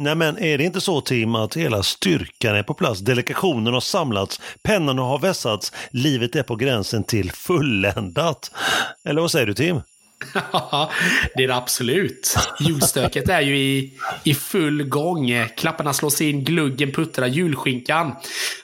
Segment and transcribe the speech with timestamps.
[0.00, 3.80] Nej men är det inte så Tim att hela styrkan är på plats, delegationen har
[3.80, 8.50] samlats, pennorna har vässats, livet är på gränsen till fulländat?
[9.04, 9.80] Eller vad säger du Tim?
[10.52, 10.90] Ja,
[11.34, 12.36] det är det absolut.
[12.60, 15.48] Julstöket är ju i, i full gång.
[15.56, 18.16] Klapparna slås in, gluggen puttrar, julskinkan.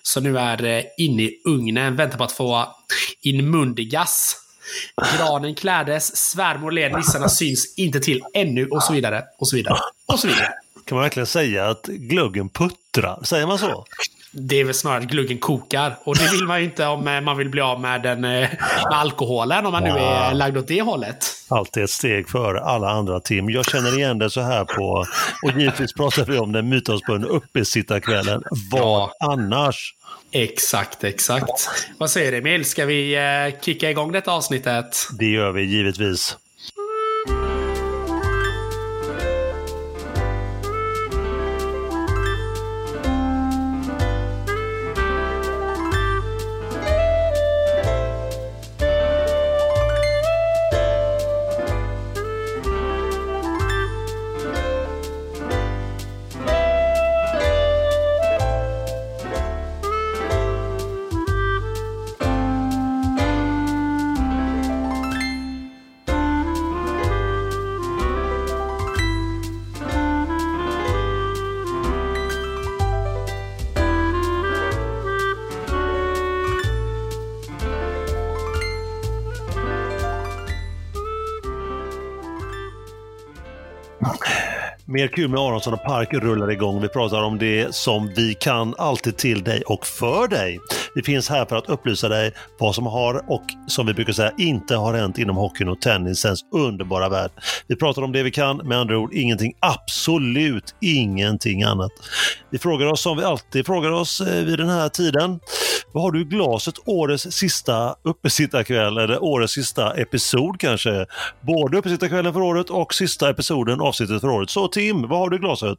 [0.02, 2.76] som nu är inne i ugnen, väntar på att få
[3.22, 4.36] inmundigas.
[5.18, 9.22] Granen klädes, svärmor led, nissarna syns inte till ännu och så vidare.
[9.38, 9.78] Och så vidare.
[10.06, 10.63] Och så vidare.
[10.84, 13.18] Kan man verkligen säga att gluggen puttrar?
[13.24, 13.84] Säger man så?
[14.32, 15.96] Det är väl snarare att gluggen kokar.
[16.04, 18.30] Och det vill man ju inte om eh, man vill bli av med, den, eh,
[18.30, 18.50] med
[18.90, 21.26] alkoholen, om man nu är lagd åt det hållet.
[21.48, 23.50] Alltid ett steg före alla andra Tim.
[23.50, 25.04] Jag känner igen det så här på,
[25.42, 28.42] och givetvis pratar vi om den mytomspunna uppesittarkvällen.
[28.70, 29.12] Vad Ja.
[29.32, 29.94] annars?
[30.30, 31.68] Exakt, exakt.
[31.98, 32.64] Vad säger du Emil?
[32.64, 34.96] Ska vi eh, kicka igång detta avsnittet?
[35.18, 36.36] Det gör vi givetvis.
[85.04, 86.80] Mer kul med Aronsson och Park rullar igång.
[86.80, 90.60] Vi pratar om det som vi kan, alltid till dig och för dig.
[90.94, 94.32] Vi finns här för att upplysa dig vad som har och som vi brukar säga
[94.38, 97.30] inte har hänt inom hockeyn och tennisens underbara värld.
[97.66, 101.92] Vi pratar om det vi kan, med andra ord ingenting, absolut ingenting annat.
[102.50, 105.40] Vi frågar oss som vi alltid frågar oss eh, vid den här tiden.
[105.92, 111.06] Vad har du i glaset årets sista uppesittarkväll eller årets sista episod kanske?
[111.40, 114.50] Både uppesittarkvällen för året och sista episoden, avsnittet för året.
[114.50, 115.78] Så Tim, vad har du i glaset?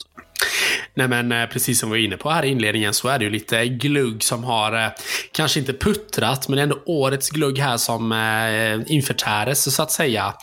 [0.98, 3.26] Nej men eh, precis som vi var inne på här i inledningen så är det
[3.26, 4.90] ju lite glugg som har eh,
[5.32, 10.34] kanske inte puttrat men ändå årets glugg här som eh, införtäres så att säga.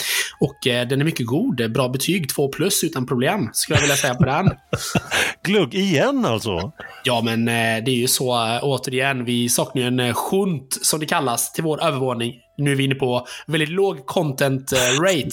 [0.40, 1.72] Och den är mycket god.
[1.72, 4.50] Bra betyg, 2 plus utan problem skulle jag vilja säga på den.
[5.42, 6.72] Glugg igen alltså?
[7.04, 11.52] Ja men det är ju så återigen, vi saknar ju en shunt som det kallas
[11.52, 12.34] till vår övervåning.
[12.64, 15.28] Nu är vi inne på väldigt låg content eh, rate.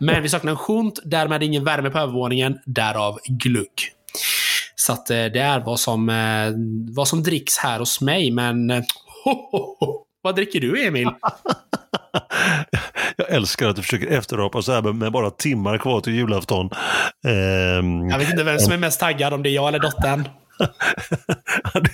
[0.00, 3.90] Men vi saknar en shunt, därmed ingen värme på övervåningen, därav glugg.
[4.74, 6.52] Så att eh, det är vad som, eh,
[6.94, 8.70] vad som dricks här hos mig, men...
[9.24, 10.00] Ho, ho, ho.
[10.22, 11.08] Vad dricker du, Emil?
[13.16, 16.70] Jag älskar att du försöker efterapa så här med- med bara timmar kvar till julafton.
[17.26, 20.28] Ehm, Jag vet inte vem som är mest taggad, om det är jag eller dottern.
[21.74, 21.90] det,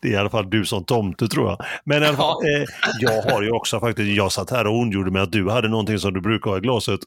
[0.00, 1.58] det, är i alla fall du som tomte tror jag.
[1.84, 2.64] Men i alla fall, eh,
[3.00, 5.98] jag har ju också faktiskt, jag satt här och ondgjorde mig att du hade någonting
[5.98, 7.00] som du brukar ha i glaset.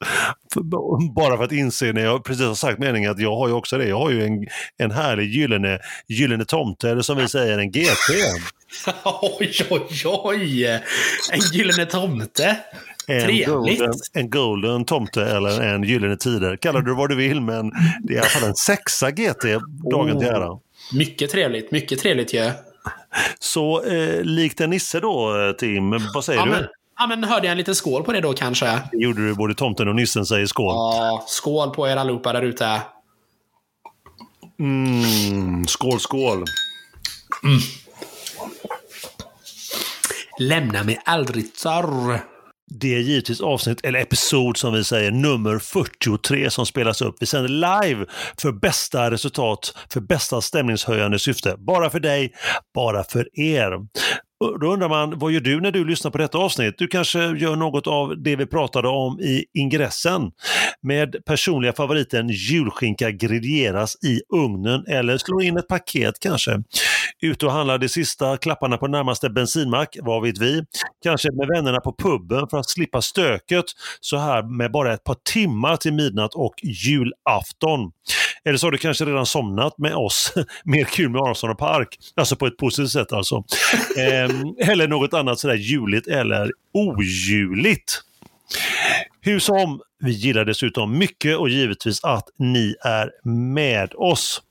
[0.54, 0.60] För,
[1.14, 3.78] bara för att inse när jag precis har sagt meningen att jag har ju också
[3.78, 3.88] det.
[3.88, 4.46] Jag har ju en,
[4.78, 8.10] en härlig gyllene, gyllene tomte, eller som vi säger en GT.
[9.38, 10.64] oj, oj, oj!
[11.32, 12.56] En gyllene tomte.
[13.06, 13.46] En Trevligt.
[13.48, 16.56] golden, en golden tomte eller en gyllene tider.
[16.56, 17.70] Kalla det vad du vill men
[18.02, 19.44] det är i alla fall en sexa GT
[19.90, 20.58] dagen till ära.
[20.92, 22.50] Mycket trevligt, mycket trevligt ju.
[23.38, 26.50] Så eh, likt en nisse då eh, Tim, vad säger Ja du?
[26.50, 26.66] men,
[26.98, 28.66] ja, men hörde jag en liten skål på det då kanske?
[28.92, 30.74] Det gjorde du, både tomten och nissen säger skål.
[30.74, 32.80] Ja, skål på er allihopa där ute.
[34.58, 36.44] Mm, skål, skål.
[40.38, 42.20] Lämna mig aldrig torr.
[42.70, 47.16] Det är givetvis avsnitt, eller episod som vi säger, nummer 43 som spelas upp.
[47.20, 48.06] Vi sänder live
[48.40, 51.54] för bästa resultat, för bästa stämningshöjande syfte.
[51.58, 52.32] Bara för dig,
[52.74, 53.78] bara för er.
[54.60, 56.74] Då undrar man, vad gör du när du lyssnar på detta avsnitt?
[56.78, 60.30] Du kanske gör något av det vi pratade om i ingressen.
[60.82, 66.62] Med personliga favoriten julskinka griljeras i ugnen eller slår in ett paket kanske.
[67.24, 70.62] Ute och handlar de sista klapparna på närmaste bensinmack, vad vet vi?
[71.02, 73.64] Kanske med vännerna på puben för att slippa stöket
[74.00, 77.92] så här med bara ett par timmar till midnatt och julafton.
[78.44, 80.34] Eller så har du kanske redan somnat med oss.
[80.64, 81.98] Mer kul med Aronsson och Park.
[82.14, 83.44] Alltså på ett positivt sätt alltså.
[83.98, 88.00] Ehm, eller något annat sådär juligt eller ojuligt.
[89.20, 94.42] Hur som, vi gillar dessutom mycket och givetvis att ni är med oss.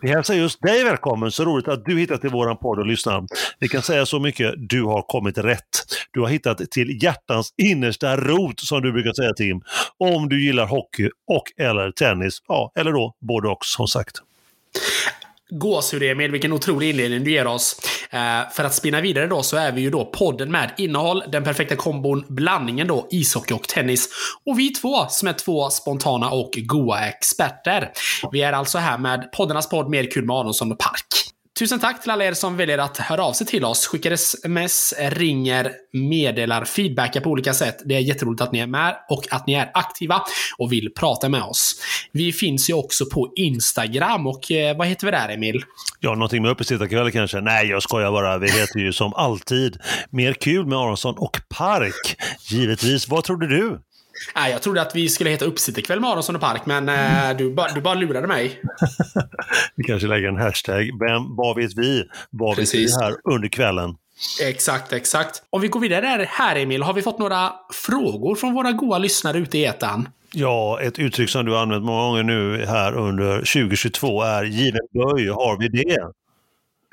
[0.00, 1.30] Vi hälsar just dig välkommen.
[1.30, 3.24] Så roligt att du hittat till våran podd och lyssnar.
[3.58, 5.64] Vi kan säga så mycket, du har kommit rätt.
[6.10, 9.60] Du har hittat till hjärtans innersta rot, som du brukar säga Tim.
[9.98, 14.16] Om du gillar hockey och eller tennis, ja, eller då både och som sagt.
[15.50, 17.80] Gåshud Emil, vilken otrolig inledning du ger oss.
[18.10, 21.44] Eh, för att spinna vidare då så är vi ju då podden med innehåll, den
[21.44, 24.08] perfekta kombon, blandningen då ishockey och tennis.
[24.46, 27.90] Och vi två som är två spontana och goa experter.
[28.32, 31.25] Vi är alltså här med poddarnas podd Mer kul med Aronsson och Park.
[31.58, 33.86] Tusen tack till alla er som väljer att höra av sig till oss.
[33.86, 37.76] Skickar sms, ringer, meddelar, feedbackar på olika sätt.
[37.84, 40.22] Det är jätteroligt att ni är med och att ni är aktiva
[40.58, 41.74] och vill prata med oss.
[42.12, 45.62] Vi finns ju också på Instagram och eh, vad heter vi där Emil?
[46.00, 47.40] Ja, någonting med uppesittarkväll kanske?
[47.40, 48.38] Nej, jag skojar bara.
[48.38, 49.78] Vi heter ju som alltid
[50.10, 52.16] Mer kul med Aronsson och Park.
[52.50, 53.08] Givetvis.
[53.08, 53.78] Vad trodde du?
[54.34, 57.54] Nej, jag trodde att vi skulle heta Uppsittarkväll med Aronsson och Park, men eh, du,
[57.54, 58.60] ba, du bara lurade mig.
[59.76, 60.90] vi kanske lägger en hashtag.
[61.00, 62.04] Vem, vad vet vi?
[62.30, 63.96] Vad vet vi här under kvällen?
[64.42, 65.42] Exakt, exakt.
[65.50, 69.38] Om vi går vidare här Emil, har vi fått några frågor från våra goa lyssnare
[69.38, 70.08] ute i etern?
[70.32, 74.80] Ja, ett uttryck som du har använt många gånger nu här under 2022 är given
[74.94, 75.28] böj.
[75.28, 75.98] Har vi det?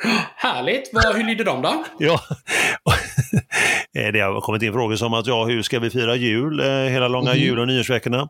[0.36, 0.90] Härligt!
[0.94, 1.84] Vad, hur lyder de då?
[1.98, 2.20] Ja,
[4.14, 7.08] det har kommit in frågor som att ja, hur ska vi fira jul eh, hela
[7.08, 7.44] långa mm.
[7.44, 8.30] jul och nyårsveckorna?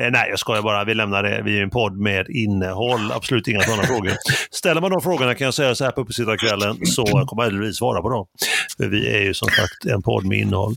[0.00, 0.84] Eh, nej, jag skojar bara.
[0.84, 1.42] Vi lämnar det.
[1.42, 3.12] Vi är en podd med innehåll.
[3.12, 4.12] Absolut inga sådana frågor.
[4.50, 8.02] Ställer man de frågorna kan jag säga så här på uppesittarkvällen så kommer jag svara
[8.02, 8.26] på dem.
[8.76, 10.74] För vi är ju som sagt en podd med innehåll.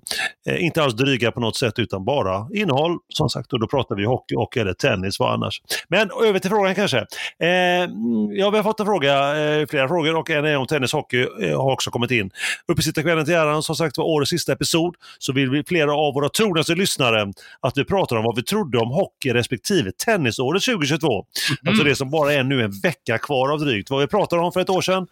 [0.50, 2.98] Eh, inte alls dryga på något sätt utan bara innehåll.
[3.10, 5.62] Som sagt, och då pratar vi hockey och eller tennis, vad annars?
[5.88, 6.98] Men över till frågan kanske.
[6.98, 10.68] Eh, mm, ja, vi har fått en fråga, eh, flera frågor och en är om
[10.68, 12.30] tennis och hockey eh, har också kommit in.
[12.68, 16.30] Uppesittarkvällen till äran, som sagt var årets sista episod, så vill vi flera av våra
[16.30, 21.08] trognaste lyssnare att vi pratar om vad vi trodde om hockey respektive tennisåret 2022.
[21.14, 21.26] Mm.
[21.68, 23.90] Alltså det som bara är nu en vecka kvar av drygt.
[23.90, 25.08] Vad vi pratade om för ett år sedan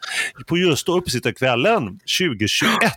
[0.47, 2.91] på just uppesittarkvällen 2021.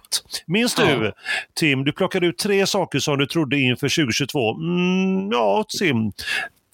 [0.47, 1.13] Minns du.
[1.55, 4.55] Tim, du plockade ut tre saker som du trodde inför 2022.
[4.55, 6.13] Mm, ja, Tim,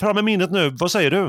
[0.00, 0.70] fram med minnet nu.
[0.70, 1.28] Vad säger du?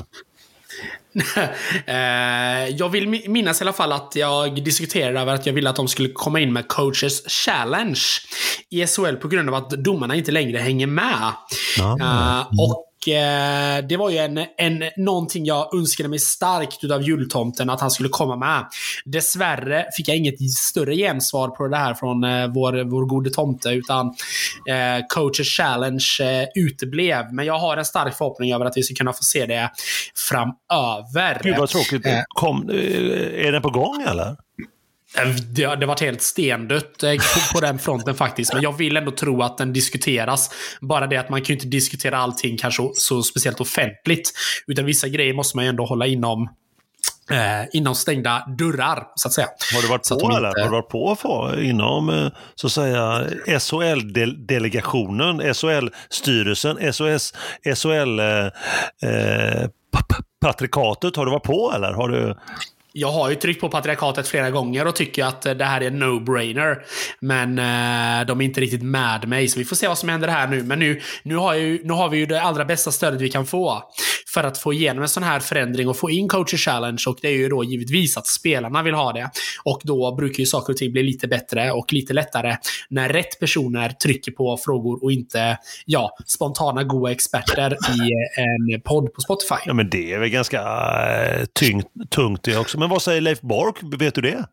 [1.86, 5.76] Eh, jag vill minnas i alla fall att jag diskuterade över att jag ville att
[5.76, 8.02] de skulle komma in med coaches challenge
[8.70, 11.32] i SHL på grund av att domarna inte längre hänger med.
[11.80, 17.70] Uh, och eh, det var ju en, en, någonting jag önskade mig starkt utav jultomten
[17.70, 18.66] att han skulle komma med.
[19.06, 23.70] Dessvärre fick jag inget större gensvar på det här från eh, vår, vår gode tomte,
[23.70, 24.06] utan
[24.70, 27.34] eh, coaches challenge eh, uteblev.
[27.34, 29.72] Men jag har en stark förhoppning över att vi ska kunna få se det
[30.30, 31.42] framöver.
[31.44, 32.06] Gud vad tråkigt.
[32.06, 32.22] Eh.
[32.28, 34.36] Kom, är den på gång eller?
[35.52, 38.54] Det, har varit helt stendött eh, på, på den fronten faktiskt.
[38.54, 40.50] Men jag vill ändå tro att den diskuteras.
[40.82, 44.32] Bara det att man kan ju inte diskutera allting kanske så speciellt offentligt.
[44.68, 46.50] Utan vissa grejer måste man ju ändå hålla inom
[47.32, 49.48] Eh, inom stängda dörrar, så att säga.
[49.74, 50.38] Har du varit på inte...
[50.38, 50.48] eller?
[50.48, 53.24] Har du varit på för, inom eh, så att säga
[53.60, 57.34] SHL-delegationen, SHL-styrelsen, SOS,
[57.76, 58.46] SHL eh,
[59.10, 59.70] eh
[60.42, 61.16] patrikatet?
[61.16, 61.94] Har du varit på eller?
[61.94, 62.36] Har du
[62.98, 65.88] jag har ju tryckt på patriarkatet flera gånger och tycker att eh, det här är
[65.88, 66.78] en no-brainer.
[67.20, 70.28] Men eh, de är inte riktigt med mig, så vi får se vad som händer
[70.28, 70.64] här nu.
[70.64, 73.46] Men nu, nu, har, ju, nu har vi ju det allra bästa stödet vi kan
[73.46, 73.84] få
[74.36, 77.04] för att få igenom en sån här förändring och få in coacher challenge.
[77.08, 79.30] Och det är ju då givetvis att spelarna vill ha det.
[79.64, 82.58] Och då brukar ju saker och ting bli lite bättre och lite lättare
[82.90, 88.00] när rätt personer trycker på frågor och inte ja, spontana goa experter i
[88.40, 89.56] eh, en podd på Spotify.
[89.66, 92.80] Ja, men det är väl ganska eh, äh, tyngt, tungt det också.
[92.80, 93.76] Men vad säger Leif Bork?
[94.00, 94.46] Vet du det?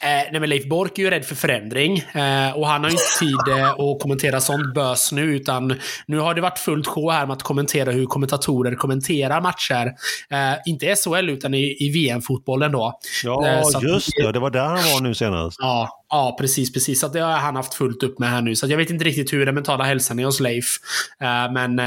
[0.00, 1.98] Eh, nej, men Leif Bork är ju rädd för förändring.
[1.98, 5.36] Eh, och han har ju inte tid eh, att kommentera sånt bös nu.
[5.36, 5.74] Utan
[6.06, 9.86] nu har det varit fullt sjå här med att kommentera hur kommentatorer kommenterar matcher.
[10.30, 12.98] Eh, inte i SHL, utan i, i VM-fotbollen då.
[13.24, 14.32] Ja, eh, just det.
[14.32, 15.56] Det var där han var nu senast.
[15.60, 16.72] Ja, ja precis.
[16.72, 17.00] precis.
[17.00, 18.56] Så det har han haft fullt upp med här nu.
[18.56, 20.76] Så jag vet inte riktigt hur den mentala hälsan är hos Leif.
[21.20, 21.80] Eh, men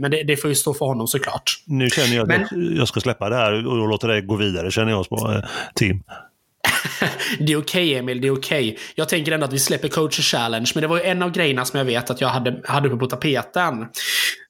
[0.00, 1.62] men det, det, får ju stå för honom såklart.
[1.66, 2.76] Nu känner jag att men...
[2.76, 5.06] jag ska släppa det här och låta det gå vidare, känner jag,
[5.74, 6.02] Tim.
[7.38, 8.70] det är okej okay, Emil, det är okej.
[8.72, 8.82] Okay.
[8.94, 11.64] Jag tänker ändå att vi släpper coach challenge, men det var ju en av grejerna
[11.64, 13.86] som jag vet att jag hade, hade uppe på tapeten.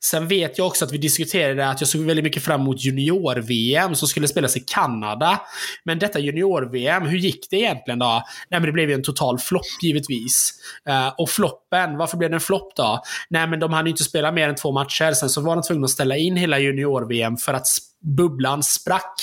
[0.05, 3.95] Sen vet jag också att vi diskuterade att jag såg väldigt mycket fram emot junior-VM
[3.95, 5.41] som skulle spelas i Kanada.
[5.85, 8.23] Men detta junior-VM, hur gick det egentligen då?
[8.49, 10.53] Nej, men det blev ju en total flopp givetvis.
[10.89, 13.03] Uh, och floppen, varför blev det en flopp då?
[13.31, 15.13] Nej, men de hade inte spelat mer än två matcher.
[15.13, 17.67] Sen så var de tvungna att ställa in hela junior-VM för att
[18.03, 19.15] bubblan sprack,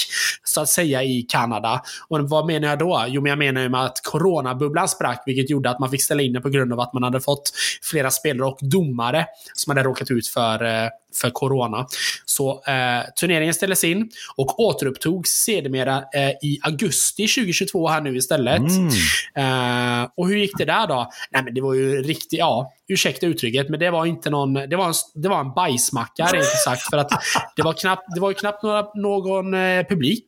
[0.58, 1.82] så att säga, i Kanada.
[2.08, 3.06] Och vad menar jag då?
[3.08, 6.22] Jo, men jag menar ju med att coronabubblan sprack, vilket gjorde att man fick ställa
[6.22, 9.88] in det på grund av att man hade fått flera spelare och domare som hade
[9.88, 11.88] råkat ut för, eh, för corona.
[12.26, 18.62] Så eh, turneringen ställdes in och återupptogs sedermera eh, i augusti 2022 här nu istället.
[18.62, 18.88] Mm.
[19.36, 21.12] Eh, och hur gick det där då?
[21.32, 24.76] Nej, men det var ju riktigt, ja, ursäkta uttrycket, men det var inte någon, det
[24.76, 26.82] var en, det var en bajsmacka rent ut sagt.
[26.82, 27.10] För att
[27.56, 30.26] det var, knappt, det var ju knappt några, någon eh, publik.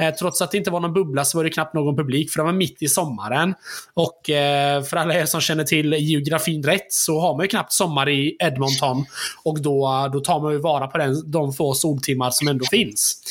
[0.00, 2.38] Eh, trots att det inte var någon bubbla så var det knappt någon publik, för
[2.38, 3.54] det var mitt i sommaren.
[3.94, 7.72] Och eh, för alla er som känner till geografin rätt så har man ju knappt
[7.72, 9.04] sommar i Edmonton.
[9.44, 13.22] Och då, då tar man ju vara på den, de få soltimmar som ändå finns.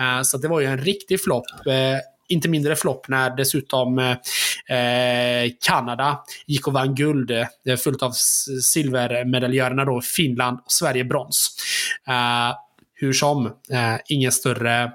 [0.00, 1.46] Uh, så det var ju en riktig flopp.
[1.66, 7.30] Uh, inte mindre flopp när dessutom eh, Kanada gick och vann guld.
[7.30, 8.12] Eh, fullt av
[8.62, 11.56] silvermedaljörerna då, Finland och Sverige brons.
[12.08, 12.56] Eh,
[12.94, 14.92] hur som, eh, ingen större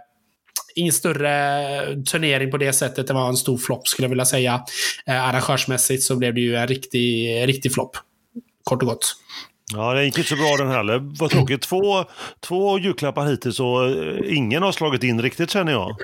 [0.77, 3.07] Ingen större turnering på det sättet.
[3.07, 4.63] Det var en stor flopp skulle jag vilja säga.
[5.05, 7.97] Eh, arrangörsmässigt så blev det ju en riktig, riktig flopp.
[8.63, 9.15] Kort och gott.
[9.73, 10.99] Ja, det gick inte så bra den heller.
[11.19, 11.61] Vad tråkigt.
[11.61, 12.05] Två,
[12.39, 15.95] två julklappar hittills och eh, ingen har slagit in riktigt känner jag.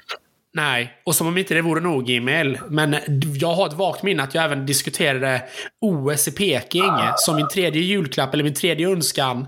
[0.53, 2.59] Nej, och som om inte det vore nog Emil.
[2.69, 2.95] Men
[3.39, 5.43] jag har ett vagt minne att jag även diskuterade
[5.81, 9.47] OS i Peking som min tredje julklapp, eller min tredje önskan.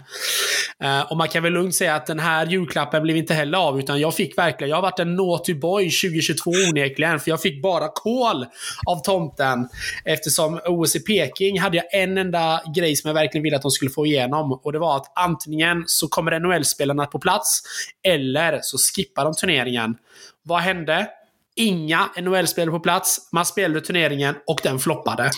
[0.83, 3.79] Uh, och man kan väl lugnt säga att den här julklappen blev inte heller av,
[3.79, 7.61] utan jag fick verkligen, jag har varit en naughty boy 2022 onekligen, för jag fick
[7.61, 8.45] bara kol
[8.87, 9.69] av tomten.
[10.05, 13.71] Eftersom OS i Peking hade jag en enda grej som jag verkligen ville att de
[13.71, 14.59] skulle få igenom.
[14.63, 17.61] Och det var att antingen så kommer NHL-spelarna på plats,
[18.03, 19.95] eller så skippar de turneringen.
[20.43, 21.07] Vad hände?
[21.55, 23.29] Inga NHL-spelare på plats.
[23.31, 25.31] Man spelade turneringen och den floppade.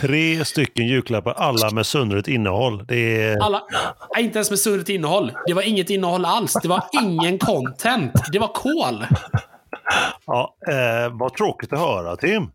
[0.00, 2.86] Tre stycken julklappar, alla med söndrigt innehåll.
[2.86, 3.38] Det är...
[3.42, 3.62] Alla,
[4.18, 5.32] inte ens med söndrigt innehåll.
[5.46, 6.52] Det var inget innehåll alls.
[6.62, 8.12] Det var ingen content.
[8.32, 9.06] Det var kol.
[10.26, 12.50] Ja, eh, vad tråkigt att höra, Tim.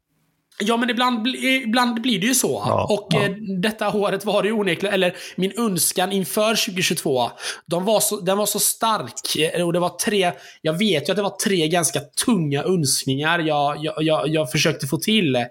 [0.59, 2.63] Ja, men ibland, ibland blir det ju så.
[2.65, 3.23] Ja, och ja.
[3.23, 3.31] eh,
[3.61, 7.31] detta året var det ju onekligen, eller min önskan inför 2022,
[7.65, 9.53] de var så, den var så stark.
[9.53, 10.31] eh, Och det var tre,
[10.61, 14.87] jag vet ju att det var tre ganska tunga önskningar jag, jag, jag, jag försökte
[14.87, 15.35] få till.
[15.35, 15.43] Eh,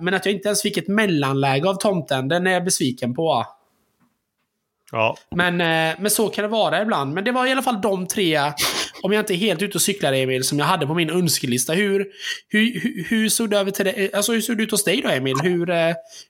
[0.00, 3.46] men att jag inte ens fick ett mellanläge av tomten, den är jag besviken på.
[4.92, 5.56] Ja, Men,
[6.02, 7.14] men så kan det vara ibland.
[7.14, 8.40] Men det var i alla fall de tre,
[9.02, 11.72] om jag inte är helt ute och cyklar Emil, som jag hade på min önskelista.
[11.72, 12.06] Hur,
[12.48, 15.02] hur, hur, hur såg det över till det, alltså hur såg det ut hos dig
[15.02, 15.36] då Emil?
[15.42, 15.76] Hur, eh,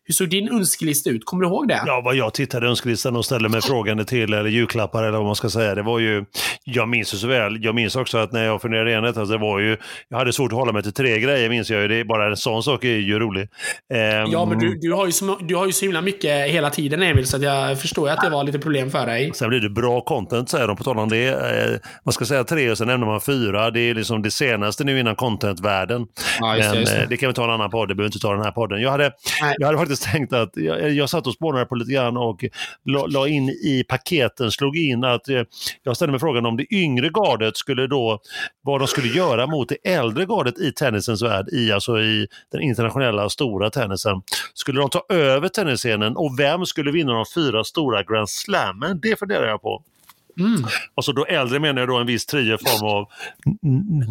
[0.05, 1.25] hur såg din önskelista ut?
[1.25, 1.83] Kommer du ihåg det?
[1.87, 5.27] ja, vad jag tittade i önskelistan och ställde mig frågande till, eller julklappar eller vad
[5.27, 6.25] man ska säga, det var ju,
[6.65, 9.33] jag minns ju så väl, jag minns också att när jag funderade igenom detta, så
[9.33, 9.77] det var ju,
[10.09, 12.27] jag hade svårt att hålla mig till tre grejer, minns jag ju, det är bara
[12.27, 13.49] en sån sak är ju rolig.
[13.95, 16.71] Ehm, Ja, men du, du, har ju så, du har ju så himla mycket hela
[16.71, 19.31] tiden Emil, så jag förstår ju att det var lite problem för dig.
[19.35, 21.27] Sen blir det bra content säger de på tal om det.
[21.29, 23.71] Eh, man ska säga tre och sen nämner man fyra.
[23.71, 26.07] Det är liksom det senaste nu innan contentvärlden.
[26.41, 27.03] Ja, just Men just det.
[27.03, 28.81] eh, det kan vi ta en annan podd, det behöver inte ta den här podden.
[28.81, 29.55] Jag hade, Nej.
[29.59, 32.45] jag hade faktiskt tänkt att, jag, jag satt och spånade på lite grann och
[32.85, 35.43] la, la in i paketen, slog in att eh,
[35.83, 38.21] jag ställde mig frågan om det yngre gardet skulle då,
[38.63, 42.61] vad de skulle göra mot det äldre gardet i tennisens värld, i, alltså i den
[42.61, 44.23] internationella stora tennisen.
[44.55, 49.01] Skulle de ta över tennisscenen och vem skulle vinna de fyra stora Grand Slammen?
[49.03, 49.83] Det funderar jag på.
[50.41, 50.65] Mm.
[50.95, 53.07] Alltså då äldre menar jag då en viss trio i form av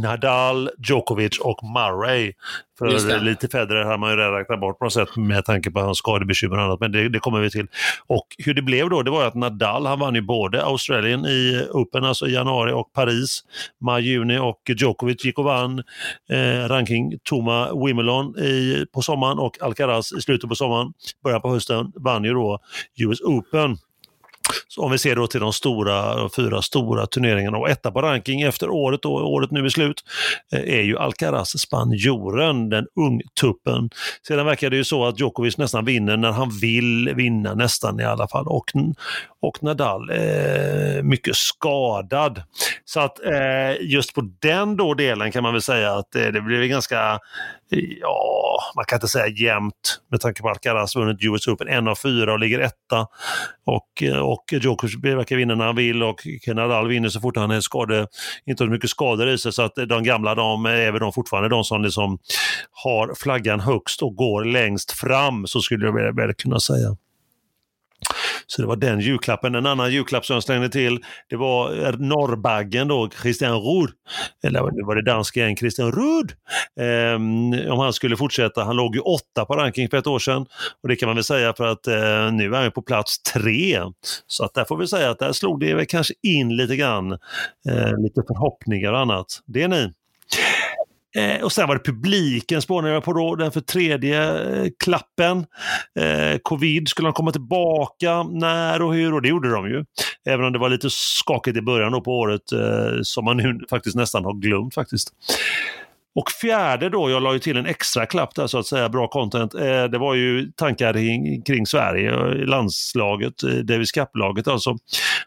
[0.01, 2.33] Nadal, Djokovic och Murray.
[2.77, 5.79] För lite Federer har man ju redan räknat bort på något sätt med tanke på
[5.79, 7.67] hans skadebekymmer och annat, men det, det kommer vi till.
[8.07, 11.67] Och hur det blev då, det var att Nadal, han vann ju både Australien i
[11.71, 13.43] Open, alltså i januari, och Paris,
[13.81, 15.83] maj-juni och Djokovic gick och vann
[16.29, 21.49] eh, ranking Toma Wimbledon i, på sommaren och Alcaraz i slutet på sommaren, början på
[21.49, 22.59] hösten, vann ju då
[22.97, 23.77] US Open.
[24.67, 28.01] Så om vi ser då till de stora, de fyra stora turneringarna och etta på
[28.01, 30.03] ranking efter året, och året nu är slut,
[30.53, 33.89] eh, är ju Alcaraz, spanjoren, den ungtuppen.
[34.27, 38.03] Sedan verkar det ju så att Djokovic nästan vinner när han vill vinna, nästan i
[38.03, 38.47] alla fall.
[38.47, 38.71] Och,
[39.47, 42.43] och Nadal eh, mycket skadad.
[42.85, 46.41] Så att eh, just på den då delen kan man väl säga att eh, det
[46.41, 47.19] blev ganska,
[47.71, 51.67] eh, ja, man kan inte säga jämnt med tanke på att Alcaraz vunnit US Open
[51.67, 53.07] en av fyra och ligger etta.
[53.65, 57.51] Och, eh, och Djokovic verkar vinna när han vill och Nadal vinner så fort han
[57.51, 58.07] är skade,
[58.45, 59.53] inte har så mycket skador i sig.
[59.53, 62.17] Så att de gamla de är väl de fortfarande de som liksom
[62.71, 66.97] har flaggan högst och går längst fram, så skulle jag väl kunna säga.
[68.47, 69.55] Så det var den julklappen.
[69.55, 70.99] En annan julklapp som jag slängde till,
[71.29, 73.89] det var eh, norrbaggen då, Christian Ruud.
[74.43, 76.31] Eller nu var det danska igen, Christian Ruud.
[76.79, 80.45] Ehm, om han skulle fortsätta, han låg ju åtta på ranking för ett år sedan.
[80.83, 83.81] Och det kan man väl säga för att eh, nu är han på plats tre.
[84.27, 87.11] Så att där får vi säga att där slog det väl kanske in lite grann,
[87.69, 89.27] eh, lite förhoppningar och annat.
[89.45, 89.93] Det är ni.
[91.15, 95.45] Eh, och sen var det publiken spånade jag på då, den för tredje eh, klappen.
[95.99, 98.23] Eh, covid, skulle de komma tillbaka?
[98.23, 99.13] När och hur?
[99.13, 99.85] Och det gjorde de ju.
[100.29, 103.59] Även om det var lite skakigt i början då på året eh, som man nu
[103.69, 105.13] faktiskt nästan har glömt faktiskt.
[106.15, 109.07] Och fjärde då, jag la ju till en extra klapp där så att säga, bra
[109.07, 114.77] content, eh, det var ju tankar kring, kring Sverige, eh, landslaget, eh, Davis Cup-laget alltså.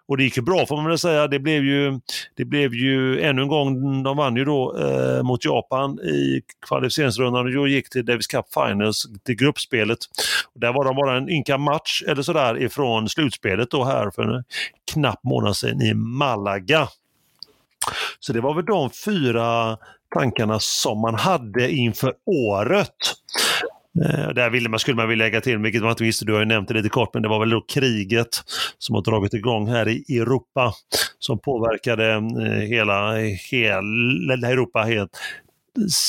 [0.06, 1.26] Och det gick ju bra får man väl säga.
[1.26, 2.00] Det blev ju,
[2.36, 7.58] det blev ju ännu en gång, de vann ju då eh, mot Japan i kvalificeringsrundan
[7.58, 9.98] och gick till Davis Cup Finals, till gruppspelet.
[10.54, 14.22] Och där var de bara en ynka match eller sådär ifrån slutspelet då här för
[14.22, 14.44] en
[14.92, 16.88] knapp månad sedan i Malaga.
[18.20, 19.78] Så det var väl de fyra
[20.14, 22.96] tankarna som man hade inför året.
[24.04, 26.40] Eh, där ville man, skulle man vilja lägga till, vilket man inte visste, du har
[26.40, 28.28] ju nämnt det lite kort, men det var väl då kriget
[28.78, 30.72] som har dragit igång här i Europa
[31.18, 33.16] som påverkade eh, hela,
[33.50, 35.10] hela Europa helt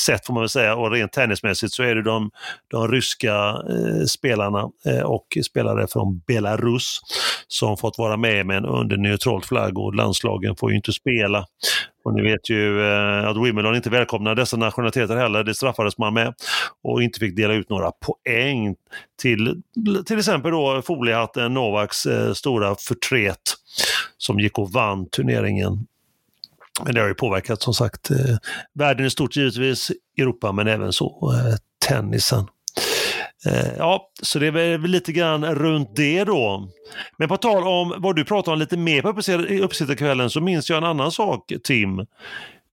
[0.06, 2.30] sätt får man väl säga och rent tennismässigt så är det de,
[2.70, 3.34] de ryska
[3.70, 7.00] eh, spelarna eh, och spelare från Belarus
[7.48, 11.46] som fått vara med men under neutralt flagg och landslagen får ju inte spela.
[12.04, 16.14] Och ni vet ju eh, att Wimbledon inte välkomnar dessa nationaliteter heller, det straffades man
[16.14, 16.34] med
[16.82, 18.74] och inte fick dela ut några poäng
[19.22, 19.62] till
[20.06, 23.40] till exempel då foliehatten Novaks eh, stora förtret
[24.18, 25.86] som gick och vann turneringen
[26.84, 28.36] men det har ju påverkat som sagt eh,
[28.74, 31.56] världen i stort givetvis, Europa men även så eh,
[31.88, 32.46] tennisen.
[33.46, 36.68] Eh, ja, så det är väl lite grann runt det då.
[37.18, 39.08] Men på tal om vad du pratade om lite mer på
[39.64, 42.06] uppsittarkvällen så minns jag en annan sak Tim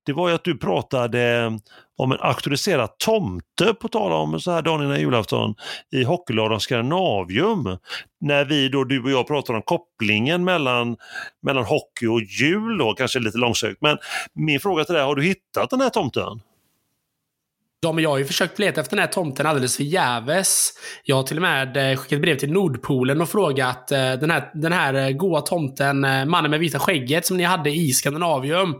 [0.07, 1.51] det var ju att du pratade
[1.97, 5.55] om en auktoriserad tomte, på tal om så här dagen innan julafton,
[5.91, 7.77] i Hockeyladan Skandinavium.
[8.21, 10.97] När vi då, du och jag pratar om kopplingen mellan,
[11.41, 13.81] mellan hockey och jul då, kanske lite långsökt.
[13.81, 13.97] Men
[14.33, 16.41] min fråga till dig, har du hittat den här tomten?
[17.79, 20.69] Ja, men jag har ju försökt leta efter den här tomten alldeles förgäves.
[21.03, 24.51] Jag har till och med eh, skickat brev till Nordpolen och frågat eh, den här,
[24.53, 28.75] den här eh, goa tomten, mannen med vita skägget som ni hade i Skandinavium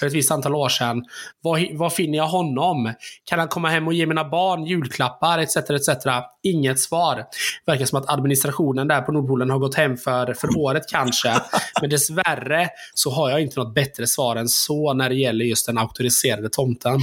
[0.00, 1.04] för ett visst antal år sedan.
[1.42, 2.92] Var, var finner jag honom?
[3.24, 5.56] Kan han komma hem och ge mina barn julklappar etc.
[5.56, 6.06] etc.
[6.42, 7.24] Inget svar.
[7.66, 11.34] Verkar som att administrationen där på Nordpolen har gått hem för, för året kanske.
[11.80, 15.66] Men dessvärre så har jag inte något bättre svar än så när det gäller just
[15.66, 17.00] den auktoriserade tomten.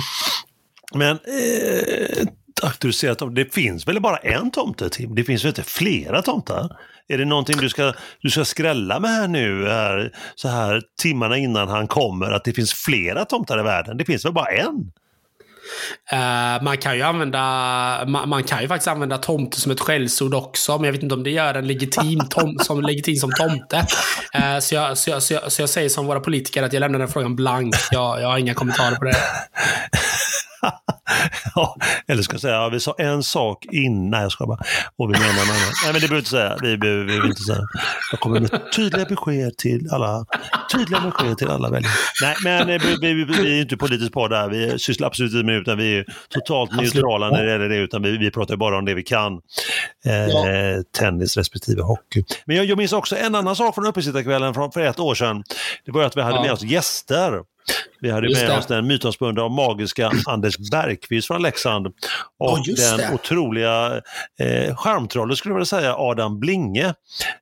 [0.94, 2.28] Men eh,
[2.64, 5.16] auktoriserat tomte, det finns väl bara en tomte Tim?
[5.16, 6.78] Det finns väl inte flera tomtar?
[7.08, 11.38] Är det någonting du ska, du ska skrälla med här nu, här, så här timmarna
[11.38, 13.98] innan han kommer, att det finns flera tomtar i världen?
[13.98, 14.92] Det finns väl bara en?
[16.14, 17.40] Uh, man kan ju använda,
[18.08, 21.16] man, man, kan ju faktiskt använda tomte som ett skällsord också, men jag vet inte
[21.16, 23.78] om det gör en legitim, tom, som, legitim som tomte.
[24.36, 26.80] Uh, så, jag, så, jag, så, jag, så, jag, säger som våra politiker att jag
[26.80, 27.76] lämnar den frågan blank.
[27.92, 29.16] Jag, jag har inga kommentarer på det.
[31.56, 31.76] ja,
[32.08, 34.60] eller ska jag säga, vi sa en sak innan, jag ska bara,
[34.98, 35.72] och vi menar en annan.
[35.84, 37.62] Nej men det behöver inte säga, vi behöver inte säga.
[38.12, 40.26] Jag kommer med tydliga besked till alla,
[40.72, 41.94] tydliga besked till alla väljare.
[42.22, 45.56] Nej men vi, vi, vi, är inte politiskt på där, vi sysslar absolut inte med
[45.56, 48.86] utan vi är totalt neutrala när det gäller det, utan vi, vi pratar bara om
[48.86, 49.34] det vi kan.
[50.06, 50.46] Eh, ja.
[51.00, 52.24] Tennis respektive hockey.
[52.46, 55.44] Men jag, jag minns också en annan sak från uppesittarkvällen för ett år sedan.
[55.86, 56.42] Det var att vi hade ja.
[56.42, 57.42] med oss gäster.
[58.02, 61.88] Vi hade med oss den mytomspunna och magiska Anders Bergqvist från Leksand
[62.40, 63.14] och oh, den det.
[63.14, 64.02] otroliga
[64.40, 66.86] eh, charmtrollet skulle jag vilja säga, Adam Blinge.
[66.86, 66.94] Eh,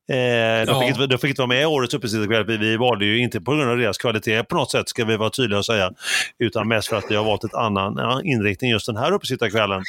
[0.10, 0.80] de, ja.
[0.80, 3.42] fick inte, de fick inte vara med i årets uppesittarkväll, vi, vi valde ju inte
[3.42, 5.92] på grund av deras kvalitet på något sätt, ska vi vara tydliga och säga,
[6.40, 9.84] utan mest för att vi har valt ett annan inriktning just den här uppesittarkvällen.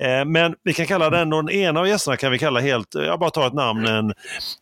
[0.00, 3.20] Eh, men vi kan kalla den, den ena av gästerna kan vi kalla helt, jag
[3.20, 4.12] bara tar ett namn, en,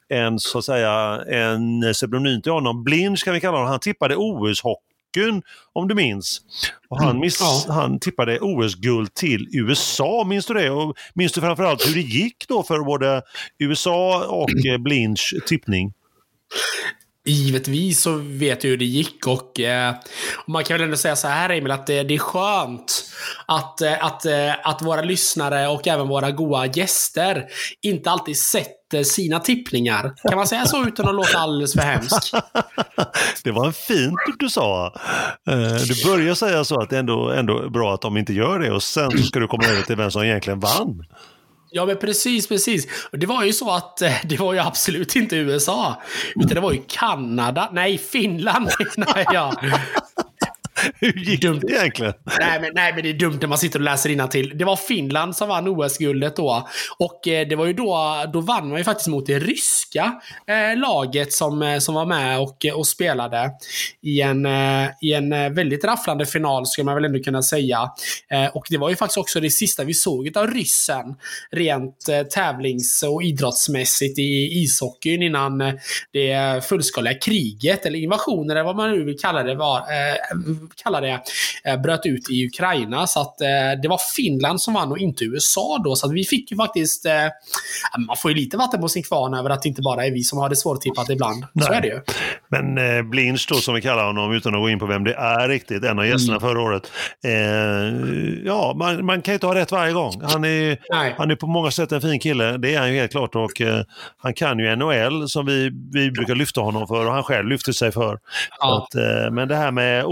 [0.08, 4.16] en så att säga en pseudonym till honom, Blind kan vi kalla honom, han tippade
[4.16, 5.42] OS-hockey hockeyn,
[5.73, 6.40] om du minns.
[6.88, 7.20] Och han, mm.
[7.20, 7.75] miss, ja.
[7.75, 10.70] han tippade OS-guld till USA, minns du det?
[10.70, 13.23] Och minns du framförallt hur det gick då för både
[13.59, 14.83] USA och mm.
[14.83, 15.92] Blinch tippning?
[17.24, 19.94] Givetvis så vet jag hur det gick och, eh,
[20.46, 23.04] man kan väl ändå säga så här Emil, att det, det är skönt
[23.46, 27.44] att, eh, att, eh, att våra lyssnare och även våra goa gäster
[27.83, 30.14] inte alltid sätter sina tippningar.
[30.28, 32.33] Kan man säga så utan att låta alldeles för hemsk?
[33.44, 34.94] Det var en fint du sa.
[35.50, 38.59] Eh, du börjar säga så att det är ändå, ändå bra att de inte gör
[38.59, 41.04] det och sen så ska du komma över till vem som egentligen vann.
[41.70, 42.87] Ja, men precis, precis.
[43.12, 46.02] Och det var ju så att eh, det var ju absolut inte USA.
[46.37, 47.70] Utan det var ju Kanada.
[47.72, 49.56] Nej, Finland menar jag.
[51.00, 51.60] Hur gick Dumt.
[51.62, 52.12] det egentligen?
[52.40, 54.58] Nej men, nej, men det är dumt när man sitter och läser till.
[54.58, 56.68] Det var Finland som vann OS-guldet då.
[56.98, 60.78] Och eh, det var ju då, då vann man ju faktiskt mot det ryska eh,
[60.78, 63.50] laget som, eh, som var med och, och spelade
[64.02, 67.90] i en, eh, i en väldigt rafflande final, skulle man väl ändå kunna säga.
[68.52, 71.14] Och det var ju faktiskt också det sista vi såg av ryssen,
[71.50, 71.96] rent
[72.34, 75.58] tävlings och idrottsmässigt i ishockeyn innan
[76.12, 79.82] det fullskaliga kriget, eller invasionen, eller vad man nu vill kalla det, var,
[80.70, 81.20] eh, kalla det
[81.64, 83.06] eh, bröt ut i Ukraina.
[83.06, 83.46] Så att eh,
[83.83, 85.96] det var Finland som vann och inte USA då.
[85.96, 87.06] Så att vi fick ju faktiskt...
[87.06, 87.12] Eh,
[88.06, 90.22] man får ju lite vatten på sin kvarn över att det inte bara är vi
[90.22, 91.42] som har det svårtippat ibland.
[91.42, 91.78] Så Nej.
[91.78, 92.00] är det ju.
[92.48, 95.14] Men eh, Blinch då, som vi kallar honom, utan att gå in på vem det
[95.14, 96.40] är riktigt, en av gästerna Mm.
[96.48, 96.90] förra året.
[97.24, 100.20] Eh, ja, man, man kan ju inte ha rätt varje gång.
[100.22, 101.14] Han är, Nej.
[101.18, 103.35] han är på många sätt en fin kille, det är han ju helt klart.
[103.37, 103.83] Och eh,
[104.18, 107.72] han kan ju NHL som vi, vi brukar lyfta honom för och han själv lyfter
[107.72, 108.14] sig för.
[108.16, 108.20] Så
[108.61, 108.87] Ja.
[108.88, 110.04] Att, eh, men det här med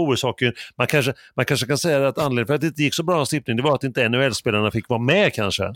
[0.49, 3.03] OS-hockeyn, man kanske, man kanske kan säga att anledningen för att det inte gick så
[3.03, 5.73] bra i tippning, det var att inte NHL-spelarna fick vara med kanske.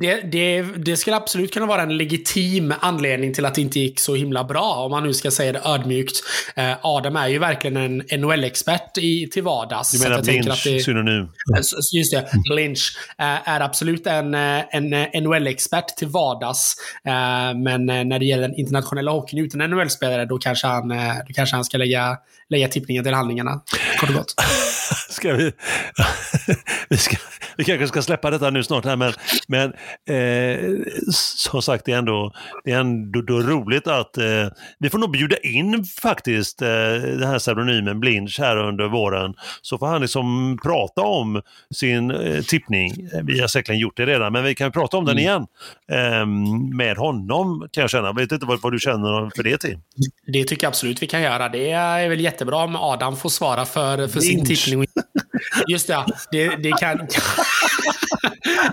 [0.00, 4.00] Det, det, det skulle absolut kunna vara en legitim anledning till att det inte gick
[4.00, 6.16] så himla bra, om man nu ska säga det ödmjukt.
[6.56, 9.90] Eh, Adam är ju verkligen en NHL-expert i, till vardags.
[9.90, 11.22] Du menar att Blinch, det- synonym?
[11.22, 11.60] Eh,
[11.92, 16.74] Just det, Blinch eh, är absolut en, eh, en eh, NHL-expert till vardags.
[17.04, 17.12] Eh,
[17.56, 20.88] Men när det gäller den internationella hockeyn utan NHL-spelare, då kanske han,
[21.28, 22.16] då kanske han ska lägga,
[22.48, 23.60] lägga tippningen till handlingarna.
[24.00, 24.34] Kort och gott.
[25.10, 25.52] Ska vi,
[26.88, 27.16] vi, ska,
[27.56, 29.12] vi kanske ska släppa detta nu snart här, men,
[29.48, 29.72] men
[30.08, 30.70] eh,
[31.12, 32.32] som sagt, det är ändå,
[32.64, 37.22] det är ändå då roligt att eh, vi får nog bjuda in faktiskt eh, den
[37.22, 39.34] här pseudonymen Blinch här under våren.
[39.62, 41.42] Så får han liksom prata om
[41.74, 43.08] sin eh, tippning.
[43.22, 45.46] Vi har säkert gjort det redan, men vi kan prata om den igen
[45.92, 46.26] eh,
[46.76, 48.06] med honom kan jag känna.
[48.06, 49.78] Jag vet inte vad, vad du känner för det till.
[50.26, 51.48] Det tycker jag absolut vi kan göra.
[51.48, 54.86] Det är väl jättebra om Adam får svara för, för sin tippning.
[55.68, 56.98] Just det, det, det kan...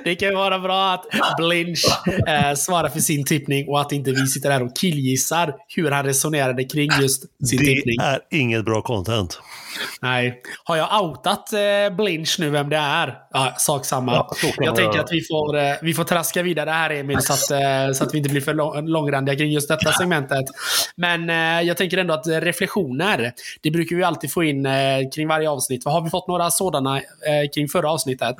[0.03, 1.05] Det kan vara bra att
[1.37, 1.85] Blinch
[2.27, 6.05] eh, svarar för sin tippning och att inte vi sitter här och killgissar hur han
[6.05, 7.97] resonerade kring just sin tippning.
[7.97, 9.39] Det är inget bra content.
[10.01, 10.41] Nej.
[10.63, 13.17] Har jag outat eh, Blinch nu vem det är?
[13.33, 14.13] Ja, sak samma.
[14.13, 17.51] Ja, jag tänker att vi får, eh, vi får traska vidare här Emil, så att,
[17.51, 20.45] eh, så att vi inte blir för lång, långrandiga kring just detta segmentet.
[20.95, 23.31] Men eh, jag tänker ändå att reflektioner,
[23.61, 24.73] det brukar vi alltid få in eh,
[25.15, 25.85] kring varje avsnitt.
[25.85, 27.01] Har vi fått några sådana eh,
[27.55, 28.35] kring förra avsnittet?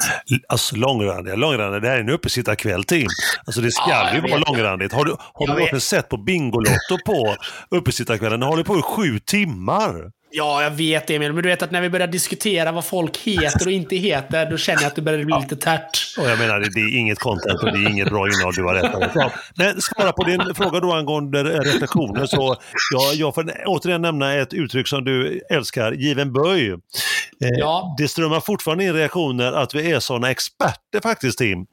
[0.47, 1.79] Alltså långrandiga, långrandiga.
[1.79, 3.07] Det här är en uppesittarkväll Tim.
[3.45, 4.93] Alltså det ska Ja, ju vara långrandigt.
[4.93, 7.35] Har du, har Jag du sett på Bingolotto på
[7.69, 8.39] uppesittarkvällen?
[8.39, 10.11] Den håller på i sju timmar.
[10.35, 13.65] Ja, jag vet Emil, men du vet att när vi börjar diskutera vad folk heter
[13.65, 16.15] och inte heter, då känner jag att det börjar bli lite tärt.
[16.17, 18.73] Och jag menar, det är inget content och det är inget bra innehåll, du har
[18.73, 19.11] rätt.
[19.15, 19.31] Ja.
[19.55, 22.25] Men svara på din fråga då angående reflektioner.
[22.25, 22.55] Så
[22.93, 26.69] jag, jag får återigen nämna ett uttryck som du älskar, given böj.
[26.71, 26.77] Eh,
[27.57, 27.95] Ja.
[27.97, 31.65] Det strömmar fortfarande in reaktioner att vi är sådana experter faktiskt, Tim.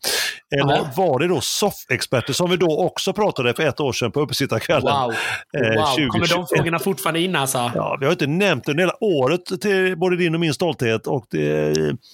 [0.61, 0.91] Eller Ja.
[0.97, 4.83] var det då soffexperter som vi då också pratade för ett år sedan på uppesittarkvällen?
[4.83, 5.15] Wow.
[5.57, 5.85] Eh, wow.
[5.85, 6.31] Kommer 2021.
[6.31, 7.71] de frågorna fortfarande in alltså?
[7.75, 11.07] Ja, vi har inte nämnt det under hela året till både din och min stolthet
[11.07, 11.73] och det,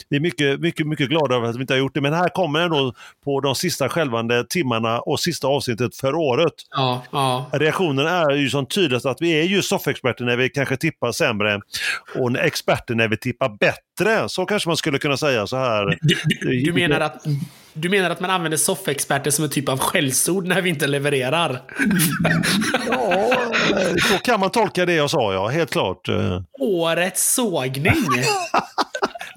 [0.09, 2.01] vi är mycket, mycket, mycket glada över att vi inte har gjort det.
[2.01, 2.92] Men här kommer ändå
[3.25, 6.55] på de sista skälvande timmarna och sista avsnittet för året.
[6.70, 7.51] Ja, ja.
[7.53, 11.61] Reaktionen är ju som tydligast att vi är ju soffexperter när vi kanske tippar sämre
[12.14, 13.86] och experter när vi tippar bättre.
[14.28, 15.98] Så kanske man skulle kunna säga så här.
[16.00, 17.24] Du, du, du, menar att,
[17.72, 21.62] du menar att man använder soffexperter som en typ av skällsord när vi inte levererar?
[22.88, 23.52] Ja,
[24.09, 25.48] så kan man tolka det jag sa, ja.
[25.48, 26.09] Helt klart.
[26.59, 27.94] Årets sågning!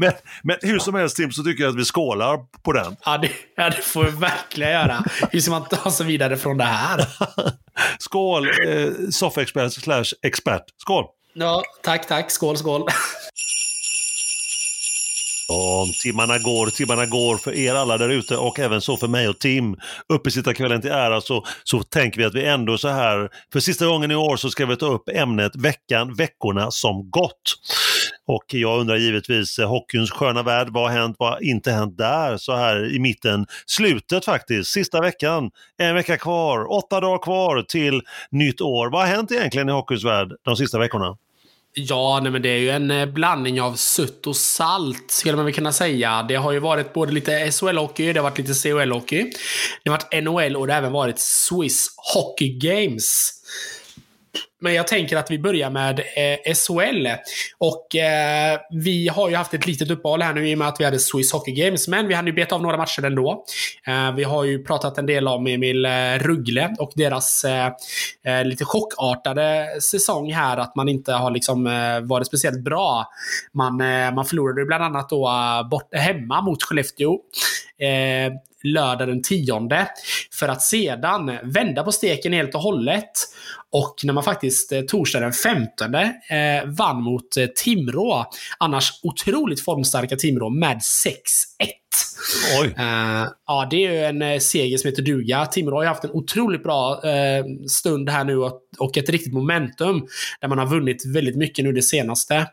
[0.01, 0.11] Men,
[0.43, 2.95] men hur som helst Tim, så tycker jag att vi skålar på den.
[3.05, 5.03] Ja, det, ja, det får vi verkligen göra.
[5.31, 7.05] Hur ska man ta sig vidare från det här?
[7.99, 10.63] Skål, eh, soffexpert slash expert.
[10.77, 11.05] Skål!
[11.33, 12.31] Ja, tack, tack.
[12.31, 12.85] Skål, skål.
[15.49, 19.27] Och timmarna går, timmarna går för er alla där ute och även så för mig
[19.27, 19.75] och Tim.
[20.13, 24.11] Uppesittarkvällen till ära så, så tänker vi att vi ändå så här, för sista gången
[24.11, 27.55] i år så ska vi ta upp ämnet veckan, veckorna som gått.
[28.27, 31.97] Och jag undrar givetvis, eh, hockeyns sköna värld, vad har hänt, vad har inte hänt
[31.97, 33.45] där så här i mitten?
[33.65, 38.89] Slutet faktiskt, sista veckan, en vecka kvar, åtta dagar kvar till nytt år.
[38.89, 41.17] Vad har hänt egentligen i hockeyns värld de sista veckorna?
[41.73, 45.45] Ja, nej, men det är ju en eh, blandning av sött och salt, skulle man
[45.45, 46.25] väl kunna säga.
[46.27, 49.31] Det har ju varit både lite SHL-hockey, det har varit lite CHL-hockey.
[49.83, 53.31] Det har varit NHL och det har även varit Swiss Hockey Games.
[54.61, 57.07] Men jag tänker att vi börjar med eh, SHL.
[57.57, 60.79] Och eh, vi har ju haft ett litet uppehåll här nu i och med att
[60.79, 61.87] vi hade Swiss Hockey Games.
[61.87, 63.45] Men vi hann ju beta av några matcher ändå.
[63.87, 67.71] Eh, vi har ju pratat en del om Emil eh, Ruggle och deras eh,
[68.25, 70.57] eh lite chockartade säsong här.
[70.57, 73.05] Att man inte har liksom eh, varit speciellt bra.
[73.53, 75.29] Man, eh, man förlorade bland annat då
[75.71, 77.19] bort hemma mot Skellefteå
[78.63, 79.87] lördag den 10.
[80.39, 83.11] För att sedan vända på steken helt och hållet.
[83.71, 86.09] Och när man faktiskt eh, torsdag den 15 eh,
[86.65, 88.25] vann mot eh, Timrå,
[88.57, 90.79] annars otroligt formstarka Timrå, med 6-1.
[92.61, 92.67] Oj.
[92.67, 95.45] Uh, ja, det är ju en uh, seger som heter duga.
[95.45, 99.33] Timrå har ju haft en otroligt bra uh, stund här nu och, och, ett riktigt
[99.33, 100.07] momentum.
[100.41, 102.47] Där man har vunnit väldigt mycket nu det senaste.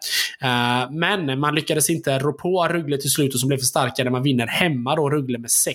[0.91, 4.11] men man lyckades inte rå på Rögle till slut och som blev för starka när
[4.11, 5.75] man vinner hemma då Rögle med 6-1.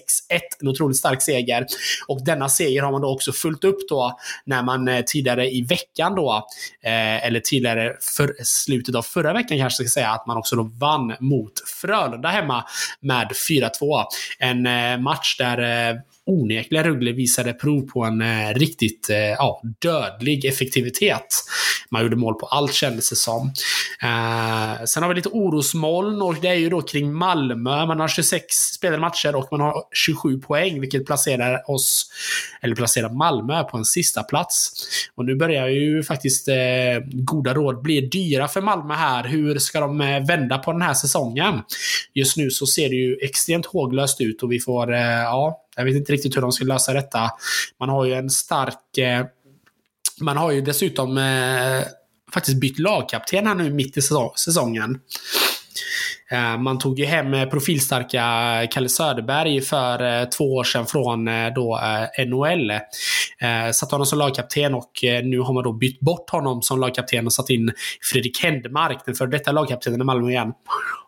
[0.61, 1.65] En otroligt stark seger.
[2.07, 6.15] Och denna seger har man då också fullt upp då när man tidigare i veckan
[6.15, 6.47] då,
[6.83, 11.15] eller tidigare för slutet av förra veckan kanske ska säga, att man också då vann
[11.19, 12.65] mot Frölunda hemma
[12.99, 13.80] med 4-2.
[14.39, 15.95] En eh, match där eh,
[16.31, 21.27] onekligen Rögle visade prov på en eh, riktigt eh, ja, dödlig effektivitet.
[21.89, 23.47] Man gjorde mål på allt kändes det som.
[24.03, 27.85] Eh, sen har vi lite orosmoln och det är ju då kring Malmö.
[27.85, 32.11] Man har 26 spelade matcher och man har 27 poäng, vilket placerar oss,
[32.61, 34.71] eller placerar Malmö på en sista plats.
[35.15, 36.55] Och nu börjar ju faktiskt eh,
[37.05, 39.23] goda råd bli dyra för Malmö här.
[39.23, 41.61] Hur ska de eh, vända på den här säsongen?
[42.13, 45.85] Just nu så ser det ju extremt håglöst ut och vi får, eh, ja, jag
[45.85, 47.29] vet inte riktigt hur de ska lösa detta.
[47.79, 48.97] Man har ju en stark...
[48.97, 49.25] Eh,
[50.19, 51.83] man har ju dessutom eh,
[52.33, 54.01] faktiskt bytt lagkapten här nu mitt i
[54.35, 54.99] säsongen.
[56.31, 58.23] Eh, man tog ju hem eh, profilstarka
[58.71, 61.79] Kalle Söderberg för eh, två år sedan från då
[62.27, 62.71] NHL.
[63.73, 64.91] Satte honom som lagkapten och
[65.23, 67.71] nu har man då bytt bort honom som lagkapten och satt in
[68.11, 70.53] Fredrik Händemark, den före detta lagkaptenen i Malmö igen.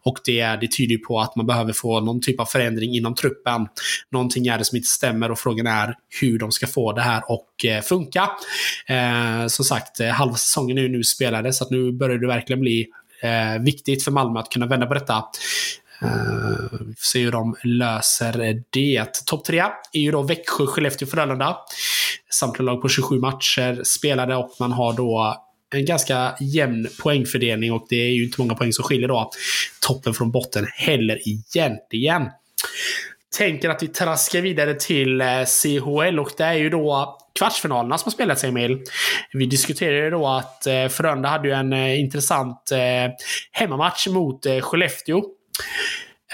[0.03, 3.67] Och det, det tyder på att man behöver få någon typ av förändring inom truppen.
[4.11, 7.17] Någonting är det som inte stämmer och frågan är hur de ska få det här
[7.17, 8.29] att funka.
[8.87, 12.59] Eh, som sagt, halva säsongen är ju nu spelade så att nu börjar det verkligen
[12.59, 12.87] bli
[13.23, 15.23] Eh, viktigt för Malmö att kunna vända på detta.
[16.03, 19.25] Uh, vi får se hur de löser det.
[19.25, 21.57] Topp tre är ju då Växjö, Skellefteå, Frölunda.
[22.29, 25.37] Samtliga lag på 27 matcher spelade och man har då
[25.75, 29.29] en ganska jämn poängfördelning och det är ju inte många poäng som skiljer då
[29.81, 32.29] toppen från botten heller egentligen.
[33.37, 38.09] Tänker att vi traskar vidare till eh, CHL och det är ju då kvartsfinalerna som
[38.09, 38.83] har spelats, Emil.
[39.33, 43.11] Vi diskuterade då att eh, Frölunda hade ju en eh, intressant eh,
[43.51, 45.17] hemmamatch mot eh, Skellefteå.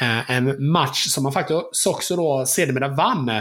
[0.02, 3.32] Eh, en match som man faktiskt också då sedermera vann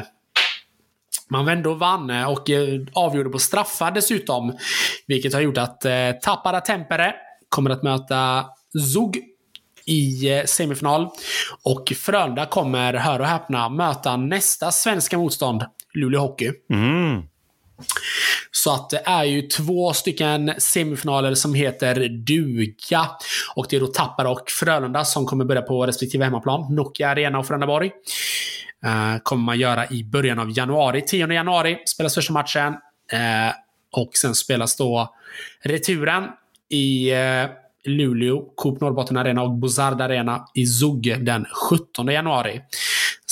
[1.30, 2.50] man vände och vann och
[2.92, 4.58] avgjorde på straffar dessutom.
[5.06, 7.14] Vilket har gjort att eh, Tappara Tempere
[7.48, 8.46] kommer att möta
[8.94, 9.24] Zug
[9.84, 11.08] i semifinal.
[11.62, 16.52] Och Frölunda kommer, hör och häpna, möta nästa svenska motstånd, Luleå Hockey.
[16.72, 17.22] Mm.
[18.50, 23.06] Så att det är ju två stycken semifinaler som heter duga.
[23.54, 26.74] Och det är då Tappara och Frölunda som kommer börja på respektive hemmaplan.
[26.74, 27.90] Nokia Arena och Frölundaborg.
[28.86, 31.02] Uh, kommer man göra i början av januari.
[31.06, 32.72] 10 januari spelas första matchen.
[33.12, 33.52] Uh,
[33.92, 35.14] och sen spelas då
[35.62, 36.24] returen
[36.70, 37.50] i uh,
[37.84, 42.60] Luleå, Coop Norrbotten Arena och Bozard Arena i Zug den 17 januari.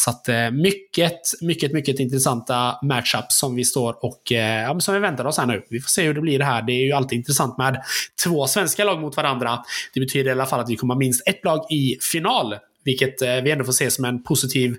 [0.07, 5.25] Så att mycket, mycket, mycket intressanta matchups som vi står och ja, som vi väntar
[5.25, 5.63] oss här nu.
[5.71, 6.63] Vi får se hur det blir det här.
[6.63, 7.83] Det är ju alltid intressant med
[8.25, 9.59] två svenska lag mot varandra.
[9.95, 12.55] Det betyder i alla fall att vi kommer ha minst ett lag i final
[12.87, 14.77] vilket eh, vi ändå får se som en positiv,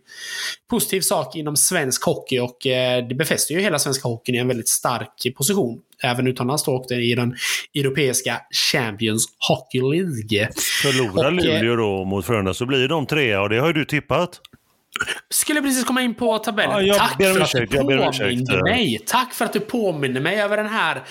[0.70, 4.48] positiv sak inom svensk hockey och eh, det befäster ju hela svenska hockeyn i en
[4.48, 5.80] väldigt stark position.
[6.04, 7.36] Även utomlands då och i den
[7.76, 10.50] europeiska Champions Hockey League.
[10.84, 13.86] Förlorar eh, Luleå då mot Frölunda så blir de trea och det har ju du
[13.86, 14.42] tippat.
[15.30, 16.86] Skulle precis komma in på tabellen.
[16.86, 19.00] Ja, Tack för att du påminde mig.
[19.06, 21.04] Tack för att du påminner mig över den här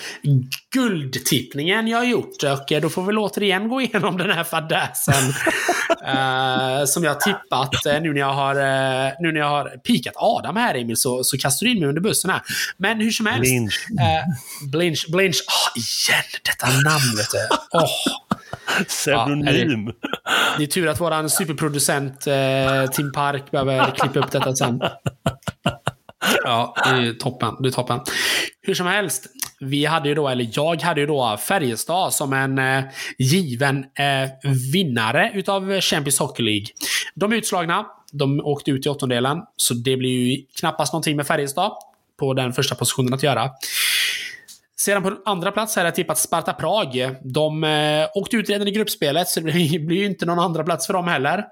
[0.73, 2.43] guldtippningen jag har gjort.
[2.43, 5.23] Och eh, då får vi återigen gå igenom den här fadäsen.
[5.23, 7.85] uh, som jag har tippat.
[7.85, 11.23] Uh, nu, när jag har, uh, nu när jag har pikat Adam här Emil så,
[11.23, 12.41] så kastar du in mig under bussen här.
[12.77, 13.41] Men hur som helst.
[13.41, 13.87] Blinch.
[14.71, 15.05] Blinch.
[15.11, 15.43] Blinch.
[15.47, 17.77] Oh, igen, detta namn vet du.
[17.77, 17.87] Oh.
[18.87, 19.91] Pseudonym.
[20.01, 20.09] Ja,
[20.57, 24.81] det, är tur att vår superproducent eh, Tim Park behöver klippa Typ upp detta sen.
[26.43, 27.55] Ja, det är toppen.
[27.59, 27.99] Det är toppen.
[28.61, 29.25] Hur som helst.
[29.59, 32.83] Vi hade ju då, eller jag hade ju då Färjestad som en eh,
[33.17, 34.29] given eh,
[34.73, 36.65] vinnare utav Champions Hockey League.
[37.15, 37.85] De är utslagna.
[38.11, 39.37] De åkte ut i åttondelen.
[39.55, 41.71] Så det blir ju knappast någonting med Färjestad
[42.19, 43.49] på den första positionen att göra.
[44.79, 47.15] Sedan på andra plats har jag tippat Sparta Prag.
[47.21, 50.87] De eh, åkte ut redan i gruppspelet, så det blir ju inte någon andra plats
[50.87, 51.45] för dem heller.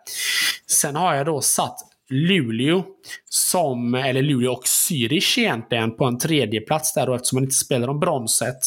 [0.67, 2.83] Sen har jag då satt Luleå,
[3.29, 7.55] som, eller Luleå och Zürich egentligen, på en tredje plats där då, eftersom man inte
[7.55, 8.57] spelar om bronset.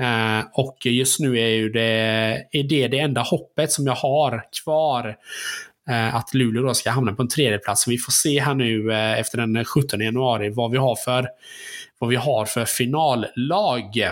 [0.00, 1.82] Eh, och just nu är, ju det,
[2.52, 5.16] är det det enda hoppet som jag har kvar.
[5.88, 7.82] Eh, att Luleå då ska hamna på en tredje plats.
[7.82, 11.28] Så vi får se här nu eh, efter den 17 januari vad vi har för,
[11.98, 14.10] vad vi har för finallag.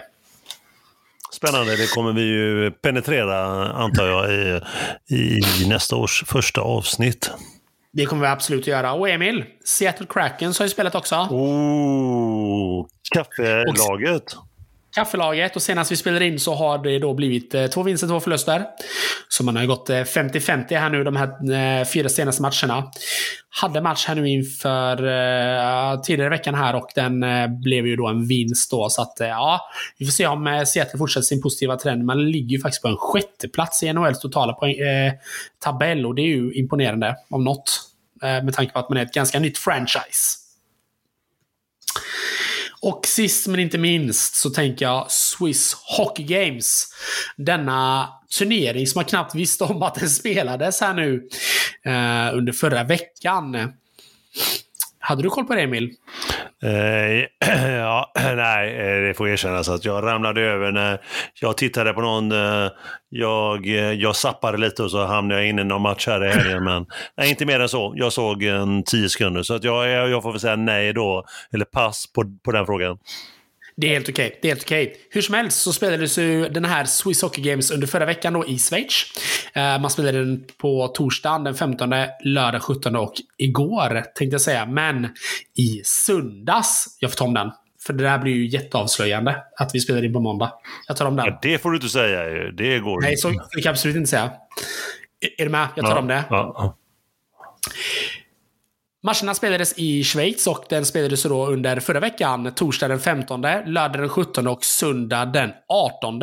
[1.32, 4.32] Spännande, det kommer vi ju penetrera antar jag
[5.10, 7.30] i, i nästa års första avsnitt.
[7.92, 8.92] Det kommer vi absolut att göra.
[8.92, 11.14] Och Emil, Seattle Krakens har ju spelat också.
[11.14, 14.36] Oh, kaffelaget.
[14.92, 18.20] Kaffelaget och senast vi spelade in så har det då blivit eh, två vinster, två
[18.20, 18.66] förluster.
[19.28, 22.90] Så man har gått eh, 50-50 här nu de här eh, fyra senaste matcherna.
[23.50, 24.96] Hade match här nu inför
[26.02, 27.24] tidigare i veckan här och den
[27.62, 28.88] blev ju då en vinst då.
[28.88, 29.60] Så att ja,
[29.98, 32.04] vi får se om Seattle fortsätter sin positiva trend.
[32.04, 35.12] Man ligger ju faktiskt på en sjätte plats i NHLs totala poäng, eh,
[35.64, 37.80] tabell och det är ju imponerande om något.
[38.22, 40.36] Eh, med tanke på att man är ett ganska nytt franchise.
[42.82, 46.86] Och sist men inte minst så tänker jag Swiss Hockey Games.
[47.36, 51.28] Denna turnering som man knappt visste om att den spelades här nu
[51.84, 53.72] eh, under förra veckan.
[54.98, 55.94] Hade du koll på det Emil?
[56.62, 57.26] Eh,
[57.70, 61.00] ja, nej, eh, det får erkännas att jag ramlade över när
[61.40, 62.32] jag tittade på någon.
[62.32, 62.70] Eh,
[63.08, 66.30] jag, eh, jag sappade lite och så hamnade jag inne i någon match här i
[66.30, 66.64] helgen.
[66.64, 67.92] Men nej, inte mer än så.
[67.96, 69.42] Jag såg en tio sekunder.
[69.42, 72.98] Så att jag, jag får väl säga nej då, eller pass på, på den frågan.
[73.80, 74.26] Det är helt okej.
[74.26, 74.38] Okay.
[74.42, 74.86] Det är helt okej.
[74.86, 74.96] Okay.
[75.10, 78.46] Hur som helst så spelades ju den här Swiss Hockey Games under förra veckan då
[78.46, 79.04] i Schweiz.
[79.56, 81.90] Uh, man spelade den på torsdagen den 15,
[82.24, 84.66] lördag 17 och igår tänkte jag säga.
[84.66, 85.08] Men
[85.58, 87.50] i söndags, jag får ta om den.
[87.86, 90.52] För det där blir ju jätteavslöjande att vi spelar in på måndag.
[90.88, 91.26] Jag tar om den.
[91.26, 94.10] Ja, det får du inte säga Det går Nej, så det kan jag absolut inte
[94.10, 94.30] säga.
[95.38, 95.68] Är du med?
[95.76, 96.24] Jag tar ja, om det.
[96.30, 96.76] Ja.
[99.02, 103.92] Matcherna spelades i Schweiz och den spelades då under förra veckan, torsdag den 15, lördag
[103.92, 106.22] den 17 och söndag den 18.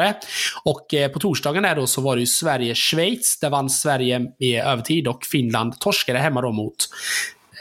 [0.63, 3.40] Och eh, på torsdagen där då så var det ju Sverige-Schweiz.
[3.40, 6.76] Där vann Sverige i övertid och Finland torskade hemma då mot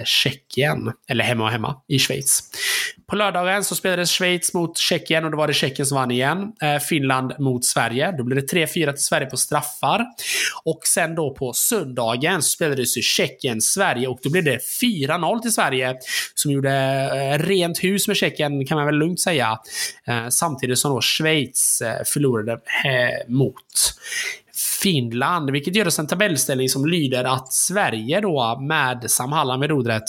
[0.05, 0.93] Tjeckien.
[1.09, 2.43] Eller hemma och hemma i Schweiz.
[3.07, 6.53] På lördagen så spelades Schweiz mot Tjeckien och då var det Tjeckien som vann igen.
[6.63, 8.13] Eh, Finland mot Sverige.
[8.13, 10.07] Då blev det 3-4 till Sverige på straffar.
[10.65, 15.53] Och sen då på söndagen så spelades ju Tjeckien-Sverige och då blev det 4-0 till
[15.53, 15.95] Sverige.
[16.35, 19.59] Som gjorde eh, rent hus med Tjeckien kan man väl lugnt säga.
[20.07, 22.59] Eh, samtidigt som då Schweiz förlorade
[23.29, 23.55] mot
[24.83, 29.71] Finland, vilket gör oss en tabellställning som lyder att Sverige då med Sam Hallam vid
[29.71, 30.03] rodret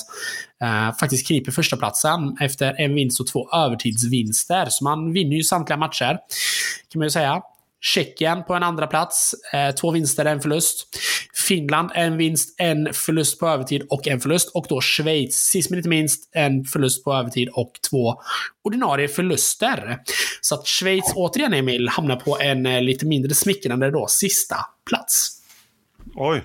[0.61, 4.65] eh, faktiskt kryper första platsen efter en vinst och två övertidsvinster.
[4.69, 6.17] Så man vinner ju samtliga matcher,
[6.91, 7.41] kan man ju säga.
[7.81, 9.35] Tjeckien på en andra plats.
[9.53, 10.87] Eh, två vinster, en förlust.
[11.47, 14.51] Finland, en vinst, en förlust på övertid och en förlust.
[14.53, 18.21] Och då Schweiz, sist men inte minst, en förlust på övertid och två
[18.63, 19.97] ordinarie förluster.
[20.41, 24.57] Så att Schweiz återigen, Emil, hamnar på en eh, lite mindre smickrande då sista
[24.89, 25.41] plats.
[26.15, 26.41] Oj.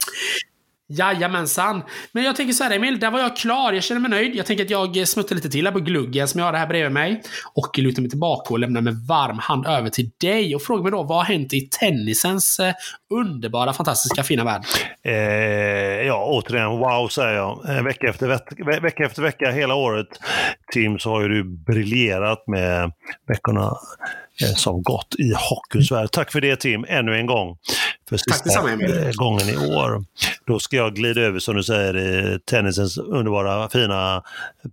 [0.88, 1.82] Jajamensan.
[2.12, 3.72] Men jag tänker så här Emil, där var jag klar.
[3.72, 4.34] Jag känner mig nöjd.
[4.34, 6.92] Jag tänker att jag smuttar lite till här på gluggen som jag har här bredvid
[6.92, 7.22] mig.
[7.54, 10.54] Och lutar mig tillbaka och lämnar med varm hand över till dig.
[10.54, 12.74] Och frågar mig då, vad har hänt i tennisens eh,
[13.14, 14.62] underbara, fantastiska, fina värld?
[15.04, 15.12] Eh,
[16.06, 17.76] ja, återigen, wow säger jag.
[17.76, 20.08] Eh, vecka, efter vecka, vecka efter vecka, hela året.
[20.72, 22.92] Tim, så har ju du briljerat med
[23.28, 23.76] veckorna
[24.40, 26.08] Eh, som gått i hockeyns värld.
[26.12, 27.56] Tack för det Tim, ännu en gång.
[28.08, 30.04] För sista eh, gången i år.
[30.46, 34.22] Då ska jag glida över, som du säger, i tennisens underbara, fina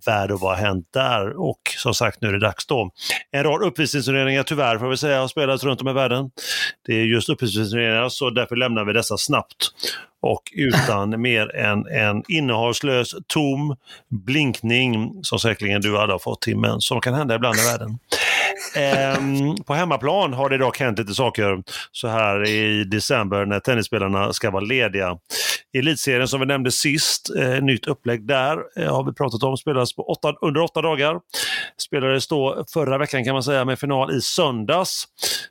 [0.05, 1.39] värld och vad har hänt där.
[1.39, 2.91] Och som sagt, nu är det dags då.
[3.31, 6.31] En rad uppvisningsturneringar, tyvärr får vi säga, har spelats runt om i världen.
[6.85, 9.71] Det är just uppvisningsturneringar, så därför lämnar vi dessa snabbt.
[10.21, 13.75] Och utan mer än en innehållslös, tom
[14.09, 17.99] blinkning, som säkerligen du alla har fått Tim, men som kan hända ibland i världen.
[18.75, 24.33] Ehm, på hemmaplan har det dock hänt lite saker så här i december när tennisspelarna
[24.33, 25.17] ska vara lediga.
[25.73, 29.95] Elitserien som vi nämnde sist, eh, nytt upplägg där eh, har vi pratat om, spelades
[29.95, 31.19] på åtta, under åtta dagar.
[31.81, 35.03] Spelades då förra veckan kan man säga med final i söndags.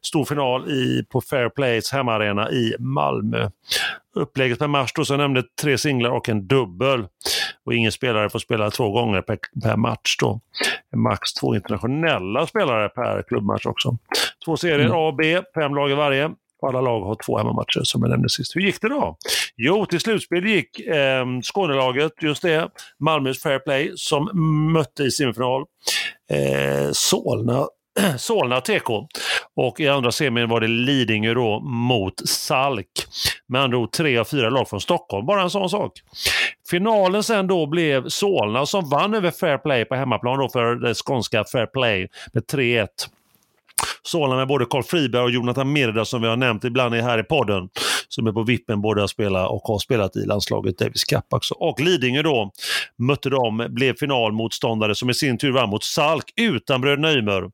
[0.02, 3.50] Stor final i, på Fair Plays hemmaarena i Malmö.
[4.14, 7.06] Upplägget per match då, som jag nämnde, tre singlar och en dubbel.
[7.64, 10.40] Och ingen spelare får spela två gånger per, per match då.
[10.96, 13.98] Max två internationella spelare per klubbmatch också.
[14.44, 14.92] Två serier mm.
[14.92, 16.30] A och B, fem lag i varje.
[16.66, 18.56] Alla lag har två hemmamatcher som jag nämnde sist.
[18.56, 19.16] Hur gick det då?
[19.56, 22.68] Jo, till slutspel gick eh, Skånelaget, just det,
[22.98, 24.30] Malmös Fair Play, som
[24.72, 25.64] mötte i semifinal
[26.30, 27.66] eh, Solna
[28.18, 28.90] Solna TK.
[29.56, 32.86] Och i andra semin var det Lidingö då mot Salk.
[33.46, 35.92] Med andra ord tre av fyra lag från Stockholm, bara en sån sak.
[36.70, 40.94] Finalen sen då blev Solna som vann över Fair Play på hemmaplan då för det
[40.94, 42.86] skånska Fair Play med 3-1.
[44.08, 47.22] Solna med både Carl Friberg och Jonathan Mirda som vi har nämnt ibland här i
[47.22, 47.68] podden.
[48.08, 51.54] Som är på vippen både att spela och har spelat i landslaget Davis Cup också.
[51.54, 52.52] Och Lidingö då
[52.98, 57.50] mötte dem, blev finalmotståndare som i sin tur vann mot Salk utan Bröderna Ymer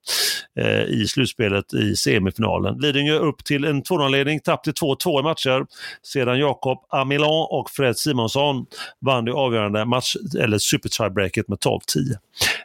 [0.60, 2.78] eh, i slutspelet i semifinalen.
[2.78, 5.66] Lidingö upp till en 2-0-ledning, tapp till 2-2 i matcher.
[6.02, 8.66] Sedan Jakob Amilan och Fred Simonsson
[9.00, 11.80] vann det avgörande match, eller super-tiebreaket med 12-10.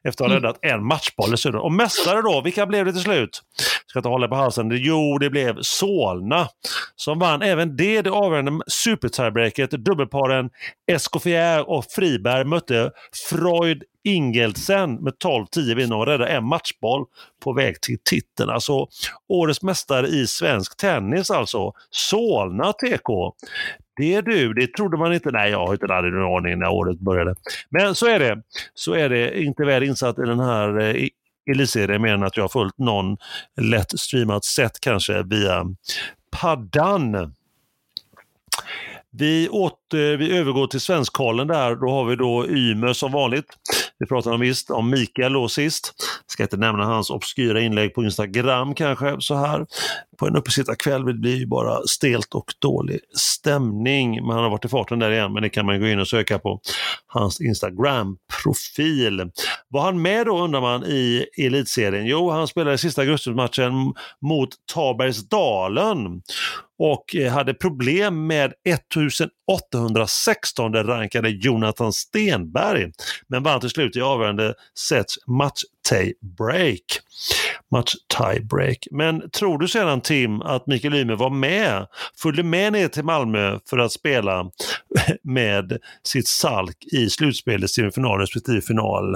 [0.03, 1.61] Efter att ha räddat en matchboll dessutom.
[1.61, 3.41] Och mästare då, vilka blev det till slut?
[3.87, 4.71] Ska inte hålla på halsen.
[4.71, 6.47] Jo, det blev Solna
[6.95, 9.71] som vann även det, det avgörande super-tiebreaket.
[9.71, 10.49] Dubbelparen
[10.91, 12.91] Escoffier och Friberg mötte
[13.29, 17.05] Freud Ingeldsen med 12-10 vinner och räddar en matchboll
[17.43, 18.49] på väg till titeln.
[18.49, 18.87] Alltså
[19.29, 21.73] årets mästare i svensk tennis alltså.
[21.89, 23.33] Solna TK.
[23.99, 25.31] Det är du, det trodde man inte.
[25.31, 27.35] Nej, jag har inte hade någon aning när året började.
[27.69, 28.41] Men så är det.
[28.73, 29.41] Så är det.
[29.41, 31.07] Inte väl insatt i den här eh,
[31.51, 33.17] elitserien mer än att jag har följt någon
[33.61, 35.65] lätt streamat sätt kanske via
[36.31, 37.33] paddan.
[39.11, 41.75] Vi, åter, Eh, vi övergår till Svenskollen där.
[41.75, 43.45] Då har vi då Ymer som vanligt.
[43.99, 45.93] Vi pratade om visst om Mikael då sist.
[46.27, 49.65] Ska inte nämna hans obskyra inlägg på Instagram kanske så här.
[50.19, 54.11] På en uppesittarkväll det blir ju bara stelt och dålig stämning.
[54.11, 56.07] Men han har varit i farten där igen, men det kan man gå in och
[56.07, 56.59] söka på
[57.07, 59.31] hans Instagram-profil.
[59.67, 62.05] Var han med då undrar man i elitserien?
[62.05, 63.73] Jo, han spelade sista gruppspelsmatchen
[64.21, 66.21] mot Tabergsdalen
[66.79, 68.53] och hade problem med
[69.85, 72.91] 1816 rankade Jonathan Stenberg.
[73.27, 74.53] Men vann till slut i avgörande
[74.89, 76.81] sets match tie-break.
[77.71, 78.87] Match tie-break.
[78.91, 83.59] Men tror du sedan Tim att Mikael Ymer var med, följde med ner till Malmö
[83.69, 84.51] för att spela
[85.23, 89.15] med sitt Salk i slutspelet, semifinal respektive final?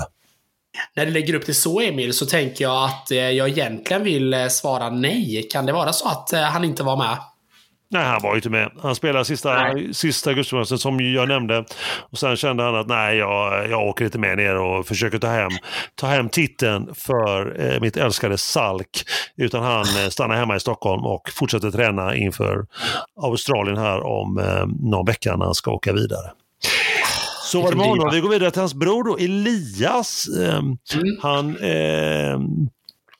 [0.95, 4.33] När du lägger upp det så Emil så tänker jag att eh, jag egentligen vill
[4.33, 5.47] eh, svara nej.
[5.51, 7.17] Kan det vara så att eh, han inte var med?
[7.93, 8.71] Nej, han var ju inte med.
[8.81, 11.65] Han spelade sista, sista augustimatchen som jag nämnde.
[12.11, 15.27] Och sen kände han att nej, jag, jag åker inte med ner och försöker ta
[15.27, 15.51] hem,
[15.95, 19.03] ta hem titeln för eh, mitt älskade Salk.
[19.37, 22.65] Utan han eh, stannar hemma i Stockholm och fortsätter träna inför
[23.21, 26.31] Australien här om eh, någon vecka när han ska åka vidare.
[27.43, 28.09] Så var det med honom.
[28.13, 30.25] Vi går vidare till hans bror då, Elias.
[30.37, 30.77] Mm.
[31.21, 32.39] Han eh,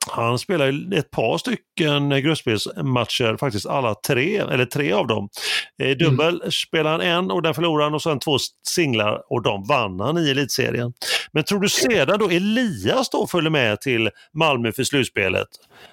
[0.08, 5.30] han spelar ett par stycken gruppspelsmatcher, faktiskt alla tre, eller tre av dem.
[5.84, 5.98] I mm.
[5.98, 6.52] dubbel mm.
[6.52, 8.38] spelar han en och den förlorar han och sen två
[8.68, 10.94] singlar och de vann han i elitserien.
[11.32, 15.48] Men tror du sedan då Elias då följer med till Malmö för slutspelet?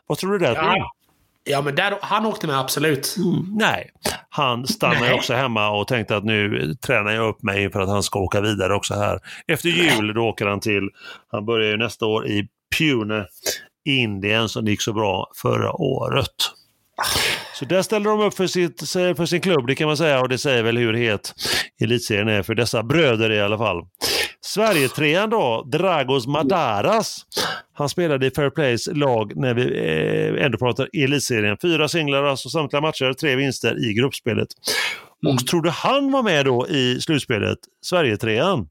[0.07, 0.55] Vad tror du där?
[0.55, 0.93] Ja.
[1.45, 3.17] Ja, men där, han åkte med absolut.
[3.17, 3.91] Mm, nej,
[4.29, 8.03] han stannade också hemma och tänkte att nu tränar jag upp mig för att han
[8.03, 9.19] ska åka vidare också här.
[9.47, 10.89] Efter jul då åker han till,
[11.33, 12.49] han börjar ju nästa år i
[12.79, 13.27] Pune
[13.85, 16.35] Indien som gick så bra förra året.
[17.55, 20.29] Så där ställer de upp för, sitt, för sin klubb, det kan man säga, och
[20.29, 21.35] det säger väl hur het
[21.81, 23.87] elitserien är för dessa bröder i alla fall.
[24.41, 27.27] Sverige-trean då, Dragos Madaras.
[27.73, 31.57] Han spelade i Fair Plays lag när vi eh, ändå pratar elitserien.
[31.63, 34.49] Fyra singlar, alltså samtliga matcher, tre vinster i gruppspelet.
[35.23, 35.45] Och mm.
[35.45, 38.69] tror du han var med då i slutspelet, Sverige-trean?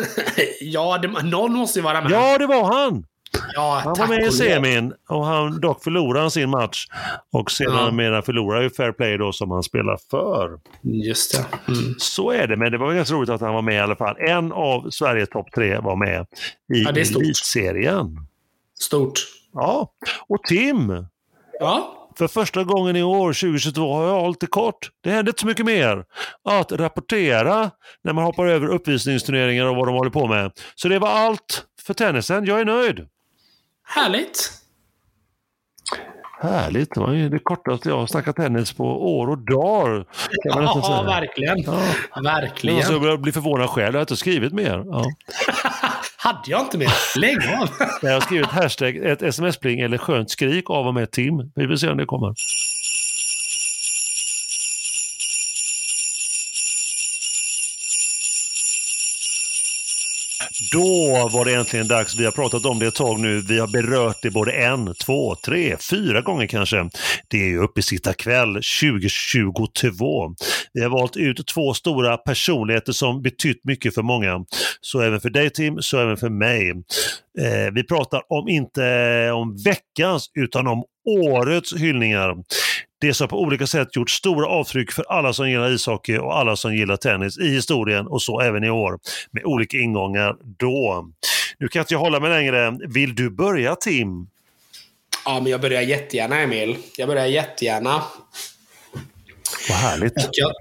[0.60, 2.10] ja, det, någon måste ju vara med.
[2.10, 3.04] Ja, det var han!
[3.54, 6.86] Ja, han var med i semin och han, dock förlorade han sin match.
[7.32, 8.22] Och sedan ja.
[8.22, 10.58] förlorade ju Fair Play då som han spelar för.
[10.82, 11.72] Just det.
[11.72, 11.94] Mm.
[11.98, 14.16] Så är det, men det var ganska roligt att han var med i alla fall.
[14.18, 16.26] En av Sveriges topp tre var med
[16.74, 18.26] i ja, elitserien.
[18.80, 19.20] Stort.
[19.52, 19.92] Ja,
[20.28, 21.06] och Tim.
[21.60, 22.00] Ja?
[22.18, 24.90] För första gången i år, 2022, har jag hållit det kort.
[25.00, 26.04] Det händer inte så mycket mer
[26.44, 27.70] att rapportera
[28.04, 30.52] när man hoppar över uppvisningsturneringar och vad de håller på med.
[30.74, 32.44] Så det var allt för tennisen.
[32.44, 33.06] Jag är nöjd.
[33.84, 34.50] Härligt!
[36.40, 40.06] Härligt, det var ju det kortaste jag har snackat tennis på år och dagar.
[40.44, 41.62] Ja, verkligen.
[41.62, 41.80] Ja.
[42.22, 42.78] Verkligen.
[42.78, 44.84] Jag börjar bli förvånad själv, jag har inte skrivit mer.
[44.86, 45.04] Ja.
[46.16, 47.18] Hade jag inte mer?
[47.18, 47.68] Lägg av!
[48.02, 51.52] jag har skrivit hashtag ett sms-pling eller skönt skrik av och med Tim.
[51.54, 52.34] Vi får se om det kommer.
[60.72, 62.16] Då var det äntligen dags.
[62.16, 63.40] Vi har pratat om det ett tag nu.
[63.40, 66.90] Vi har berört det både en, två, tre, fyra gånger kanske.
[67.28, 70.34] Det är ju uppesittarkväll 2022.
[70.72, 74.44] Vi har valt ut två stora personligheter som betytt mycket för många.
[74.80, 76.72] Så även för dig Tim, så även för mig.
[77.38, 82.36] Eh, vi pratar om inte om veckans utan om årets hyllningar.
[83.00, 86.56] Det som på olika sätt gjort stora avtryck för alla som gillar ishockey och alla
[86.56, 88.98] som gillar tennis i historien och så även i år
[89.30, 91.08] med olika ingångar då.
[91.58, 92.78] Nu kan inte jag hålla mig längre.
[92.88, 94.28] Vill du börja Tim?
[95.24, 96.76] Ja, men jag börjar jättegärna Emil.
[96.96, 98.02] Jag börjar jättegärna.
[99.68, 100.16] Vad härligt.
[100.16, 100.52] Och jag,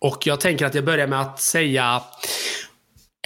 [0.00, 2.02] och jag tänker att jag börjar med att säga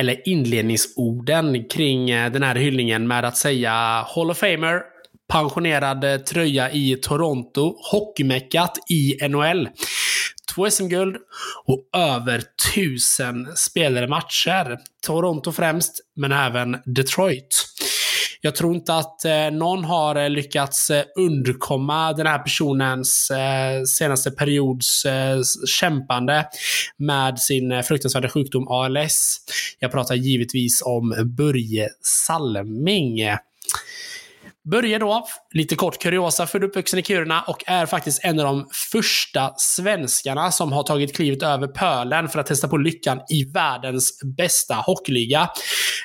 [0.00, 3.72] eller inledningsorden kring eh, den här hyllningen med att säga
[4.14, 4.82] Hall of Famer,
[5.32, 9.68] pensionerad eh, tröja i Toronto, hockeymeckat i NHL.
[10.54, 11.16] Två SM-guld
[11.64, 12.42] och över
[12.74, 14.78] tusen spelade matcher.
[15.06, 17.66] Toronto främst, men även Detroit.
[18.40, 23.82] Jag tror inte att eh, någon har eh, lyckats eh, undkomma den här personens eh,
[23.84, 25.40] senaste periods eh,
[25.80, 26.46] kämpande
[26.96, 29.36] med sin eh, fruktansvärda sjukdom ALS.
[29.78, 33.20] Jag pratar givetvis om Börje Salming.
[34.64, 38.68] Börje då, lite kort kuriosa, född uppvuxen i Kiruna och är faktiskt en av de
[38.92, 44.20] första svenskarna som har tagit klivet över pölen för att testa på lyckan i världens
[44.36, 45.50] bästa hockeyliga.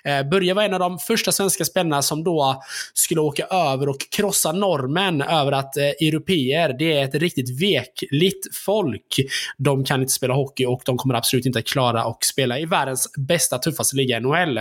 [0.04, 2.62] Eh, Börje var en av de första svenska spelarna som då
[2.94, 8.56] skulle åka över och krossa normen över att eh, europeer, det är ett riktigt vekligt
[8.66, 9.16] folk.
[9.58, 12.66] De kan inte spela hockey och de kommer absolut inte att klara att spela i
[12.66, 14.60] världens bästa, tuffaste liga, NHL.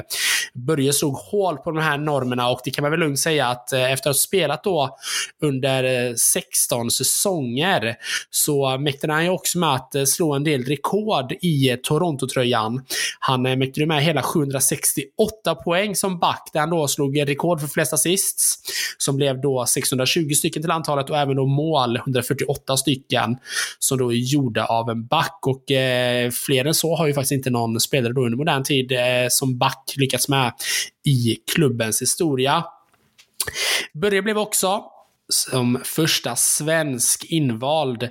[0.55, 3.73] Börje såg hål på de här normerna och det kan man väl lugnt säga att
[3.73, 4.97] eh, Eh, efter att ha spelat då
[5.43, 7.97] under eh, 16 säsonger
[8.31, 12.85] så mäktade han ju också med att eh, slå en del rekord i Toronto-tröjan.
[13.19, 17.93] Han mäktade med hela 768 poäng som back där han då slog rekord för flest
[17.93, 18.59] assists
[18.99, 23.37] som blev då 620 stycken till antalet och även då mål 148 stycken
[23.79, 27.33] som då är gjorda av en back och eh, fler än så har ju faktiskt
[27.33, 28.99] inte någon spelare då under modern tid eh,
[29.31, 30.53] som back lyckats med
[31.05, 32.65] i klubbens historia.
[33.95, 34.85] Börje blev också
[35.29, 38.09] som första svensk invald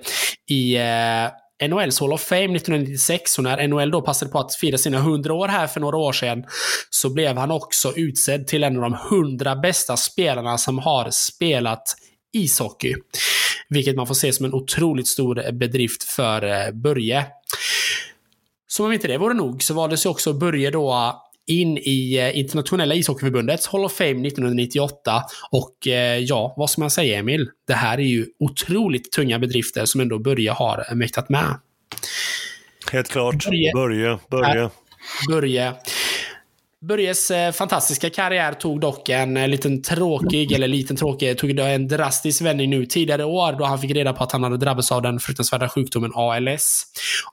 [0.50, 4.78] i eh, NHLs Hall of Fame 1996 och när NHL då passade på att fira
[4.78, 6.44] sina 100 år här för några år sedan
[6.90, 11.96] så blev han också utsedd till en av de 100 bästa spelarna som har spelat
[12.34, 12.96] ishockey.
[13.70, 17.26] Vilket man får se som en otroligt stor bedrift för eh, Börje.
[18.68, 22.40] Som om inte det vore nog så valdes ju också Börje då in i eh,
[22.40, 25.24] internationella ishockeyförbundets Hall of Fame 1998.
[25.52, 27.50] Och eh, ja, vad ska man säga Emil?
[27.68, 31.60] Det här är ju otroligt tunga bedrifter som ändå Börje har mäktat med.
[32.92, 33.46] Helt klart.
[33.46, 33.72] Börje.
[33.74, 34.20] Börje.
[34.30, 34.70] Börje.
[35.30, 35.74] Börje.
[36.88, 41.88] Börjes eh, fantastiska karriär tog dock en eh, liten tråkig, eller liten tråkig, tog en
[41.88, 45.02] drastisk vändning nu tidigare år då han fick reda på att han hade drabbats av
[45.02, 46.84] den fruktansvärda sjukdomen ALS.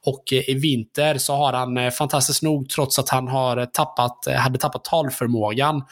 [0.03, 4.59] Och eh, i vinter så har han fantastiskt nog, trots att han har tappat, hade
[4.59, 5.83] tappat talförmågan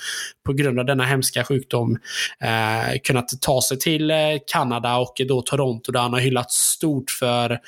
[0.46, 1.98] på grund av denna hemska sjukdom,
[2.40, 4.12] eh, kunnat ta sig till
[4.52, 7.58] Kanada och då Toronto där han har hyllats stort för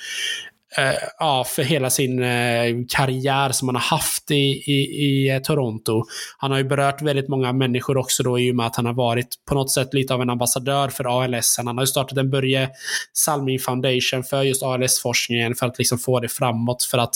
[0.76, 5.38] Eh, ja, för hela sin eh, karriär som han har haft i, i, i eh,
[5.38, 6.04] Toronto.
[6.38, 8.92] Han har ju berört väldigt många människor också då i och med att han har
[8.92, 11.54] varit på något sätt lite av en ambassadör för ALS.
[11.56, 12.70] Han har ju startat en Börje
[13.12, 16.82] Salming Foundation för just ALS-forskningen för att liksom få det framåt.
[16.82, 17.14] För att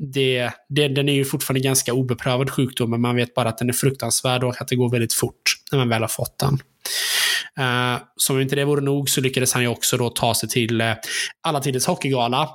[0.00, 3.68] det, det, den är ju fortfarande ganska obeprövad sjukdom, men man vet bara att den
[3.68, 5.42] är fruktansvärd och att det går väldigt fort
[5.72, 6.58] när man väl har fått den.
[7.60, 10.48] Uh, som om inte det vore nog så lyckades han ju också då ta sig
[10.48, 10.94] till uh,
[11.42, 12.48] alla tiders hockeygala.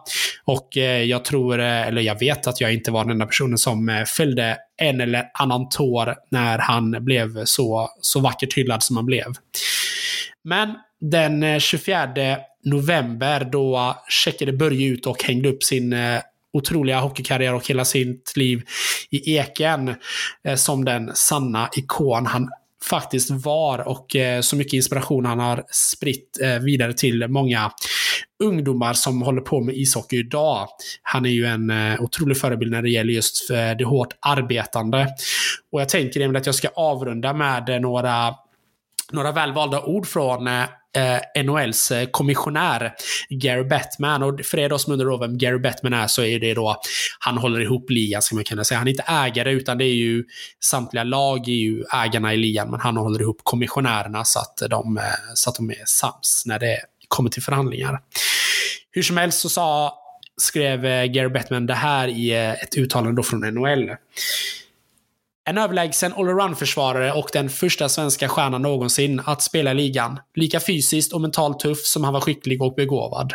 [0.46, 3.90] Och uh, jag tror, eller jag vet att jag inte var den enda personen som
[3.90, 9.06] uh, följde en eller annan tår när han blev så, så vackert hyllad som han
[9.06, 9.34] blev.
[10.44, 12.10] Men den 24
[12.64, 15.96] november då checkade Börje ut och hängde upp sin
[16.56, 18.62] otroliga hockeykarriär och hela sitt liv
[19.10, 19.96] i Eken
[20.44, 22.50] eh, som den sanna ikon han
[22.90, 27.72] faktiskt var och eh, så mycket inspiration han har spritt eh, vidare till många
[28.44, 30.68] ungdomar som håller på med ishockey idag.
[31.04, 35.08] Han är ju en eh, otrolig förebild när det gäller just eh, det hårt arbetande.
[35.72, 38.34] Och jag tänker att jag ska avrunda med eh, några
[39.12, 42.94] några välvalda ord från eh, NHLs eh, kommissionär
[43.30, 44.24] Gary Bettman.
[44.24, 46.82] Och för er då som undrar vem Gary Bettman är så är det då,
[47.20, 48.78] han håller ihop ligan ska man kunna säga.
[48.78, 50.24] Han är inte ägare utan det är ju
[50.64, 54.98] samtliga lag är ju ägarna i ligan, men han håller ihop kommissionärerna så att de,
[54.98, 55.04] eh,
[55.34, 56.78] så att de är sams när det
[57.08, 58.00] kommer till förhandlingar.
[58.92, 59.94] Hur som helst så sa,
[60.42, 63.92] skrev eh, Gary Bettman det här i ett uttalande då från NHL.
[65.48, 70.20] En överlägsen allround-försvarare och den första svenska stjärnan någonsin att spela i ligan.
[70.36, 73.34] Lika fysiskt och mentalt tuff som han var skicklig och begåvad.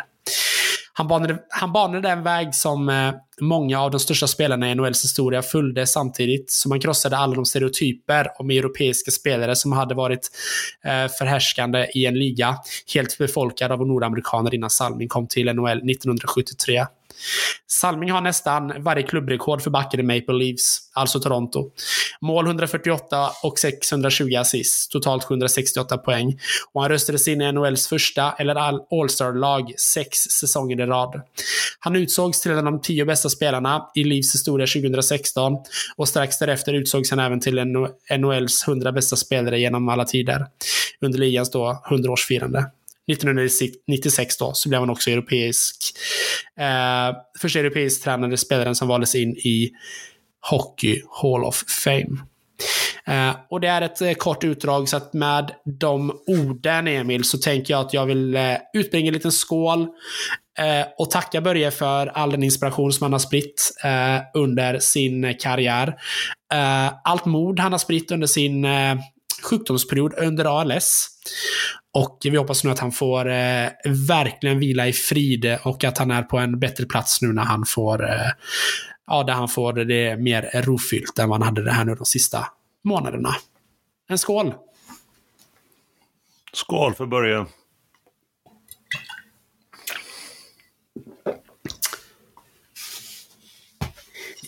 [0.93, 5.03] Han banade, han banade den väg som eh, många av de största spelarna i NHLs
[5.03, 10.29] historia följde samtidigt som han krossade alla de stereotyper om europeiska spelare som hade varit
[10.83, 12.57] eh, förhärskande i en liga
[12.93, 16.85] helt befolkad av nordamerikaner innan Salming kom till NHL 1973.
[17.67, 21.71] Salming har nästan varje klubbrekord för backen i Maple Leafs, alltså Toronto.
[22.21, 26.39] Mål 148 och 620 assist, totalt 768 poäng.
[26.73, 31.21] Och han röstades in i NHLs första, eller All-Star-lag, sex säsonger i rad.
[31.79, 35.57] Han utsågs till en av de tio bästa spelarna i Leafs historia 2016
[35.95, 37.85] och strax därefter utsågs han även till
[38.17, 40.45] NHLs 100 bästa spelare genom alla tider.
[41.01, 42.65] Under ligans då 100-årsfirande.
[43.11, 45.75] 1996 då, så blev han också europeisk.
[46.59, 49.71] Eh, första europeisk tränade spelaren som valdes in i
[50.49, 52.17] Hockey Hall of Fame.
[53.07, 57.37] Eh, och det är ett eh, kort utdrag, så att med de orden Emil, så
[57.37, 59.81] tänker jag att jag vill eh, utbringa en liten skål
[60.59, 65.23] eh, och tacka Börje för all den inspiration som han har spritt eh, under sin
[65.23, 65.87] eh, karriär.
[66.53, 68.95] Eh, allt mod han har spritt under sin eh,
[69.41, 71.07] sjukdomsperiod under ALS.
[71.93, 73.67] Och vi hoppas nu att han får eh,
[74.07, 77.65] verkligen vila i frid och att han är på en bättre plats nu när han
[77.65, 78.31] får, eh,
[79.07, 82.05] ja, där han får det mer rofyllt än vad han hade det här nu de
[82.05, 82.47] sista
[82.83, 83.35] månaderna.
[84.09, 84.53] En skål!
[86.53, 87.45] Skål för Börje!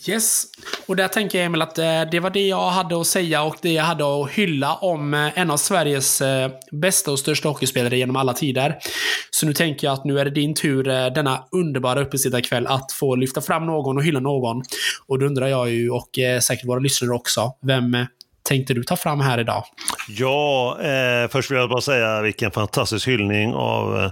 [0.08, 0.44] Yes.
[0.86, 3.56] Och där tänker jag Emil att eh, det var det jag hade att säga och
[3.62, 7.98] det jag hade att hylla om eh, en av Sveriges eh, bästa och största hockeyspelare
[7.98, 8.78] genom alla tider.
[9.30, 13.16] Så nu tänker jag att nu är det din tur denna underbara uppesittarkväll att få
[13.16, 14.62] lyfta fram någon och hylla någon.
[15.06, 16.10] Och då undrar jag ju, och
[16.42, 17.96] säkert våra lyssnare också, vem
[18.44, 19.64] tänkte du ta fram här idag?
[20.08, 24.10] Ja, eh, först vill jag bara säga vilken fantastisk hyllning av, eh,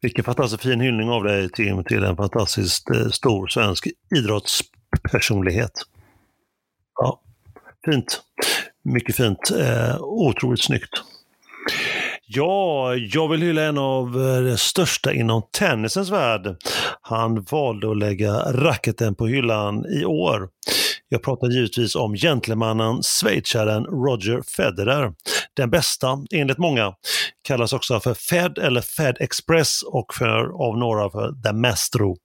[0.00, 4.60] vilken fantastisk fin hyllning av dig Tim till en fantastiskt eh, stor svensk idrotts
[5.12, 5.72] personlighet.
[7.00, 7.20] Ja,
[7.84, 8.22] fint.
[8.84, 9.50] Mycket fint.
[9.60, 11.02] Eh, otroligt snyggt.
[12.26, 14.12] Ja, jag vill hylla en av
[14.44, 16.56] de största inom tennisens värld.
[17.00, 20.48] Han valde att lägga racketen på hyllan i år.
[21.08, 25.12] Jag pratar givetvis om gentlemannen, schweizaren Roger Federer.
[25.54, 26.94] Den bästa, enligt många,
[27.42, 32.16] kallas också för Fed eller Fed Express och för, av några för The Mastro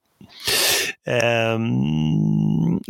[1.08, 1.58] eh,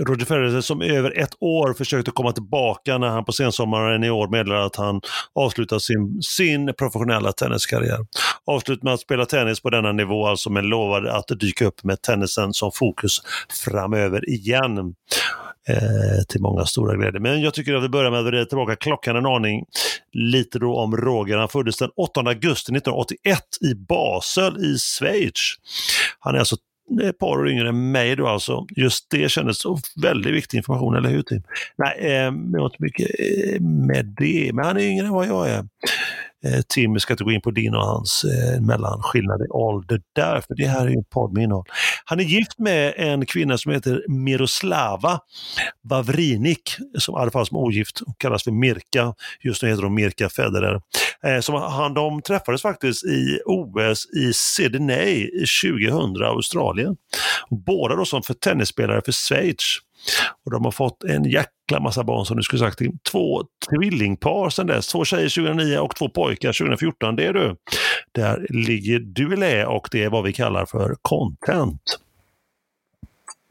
[0.07, 4.29] Roger Federer som över ett år försökte komma tillbaka när han på sensommaren i år
[4.29, 5.01] meddelade att han
[5.35, 8.07] avslutar sin, sin professionella tenniskarriär.
[8.47, 12.03] Avslut med att spela tennis på denna nivå, alltså men lovade att dyka upp med
[12.03, 13.23] tennisen som fokus
[13.65, 14.95] framöver igen.
[15.69, 17.21] Ehm, till många stora glädje.
[17.21, 19.65] Men jag tycker att vi börjar med att vrida tillbaka klockan en aning.
[20.13, 21.37] Lite då om Roger.
[21.37, 25.55] Han föddes den 8 augusti 1981 i Basel i Schweiz.
[26.19, 26.57] Han är alltså
[27.03, 28.67] ett par år yngre än mig då alltså.
[28.77, 31.43] Just det kändes så väldigt viktig information, eller hur Tim?
[31.79, 35.27] Nej, eh, jag har inte mycket eh, med det, men han är yngre än vad
[35.27, 35.65] jag är.
[36.45, 40.41] Eh, Tim ska inte gå in på din och hans eh, mellanskillnad i ålder där,
[40.41, 41.65] för det här är ju en podd med innehåll.
[42.05, 45.21] Han är gift med en kvinna som heter Miroslava
[45.83, 49.15] Vavrinik, som i alla fall som ogift kallas för Mirka.
[49.41, 50.81] Just nu heter hon Mirka Federer.
[51.25, 55.31] Eh, som han, de träffades faktiskt i OS i Sydney
[55.63, 56.97] 2000, Australien.
[57.51, 59.79] Båda då som för tennisspelare för Schweiz.
[60.45, 62.81] Och de har fått en jäkla massa barn som du skulle sagt.
[63.11, 64.87] Två tvillingpar sedan dess.
[64.87, 67.17] Två tjejer 2009 och två pojkar 2014.
[67.17, 67.57] Det är du.
[68.13, 71.83] Där ligger du i lä och det är vad vi kallar för content.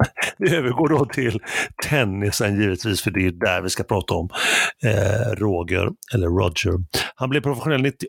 [0.38, 1.40] Vi övergår då till
[1.84, 4.30] tennisen givetvis, för det är där vi ska prata om
[4.84, 6.74] eh, Roger, eller Roger.
[7.16, 8.08] Han blev professionell 98,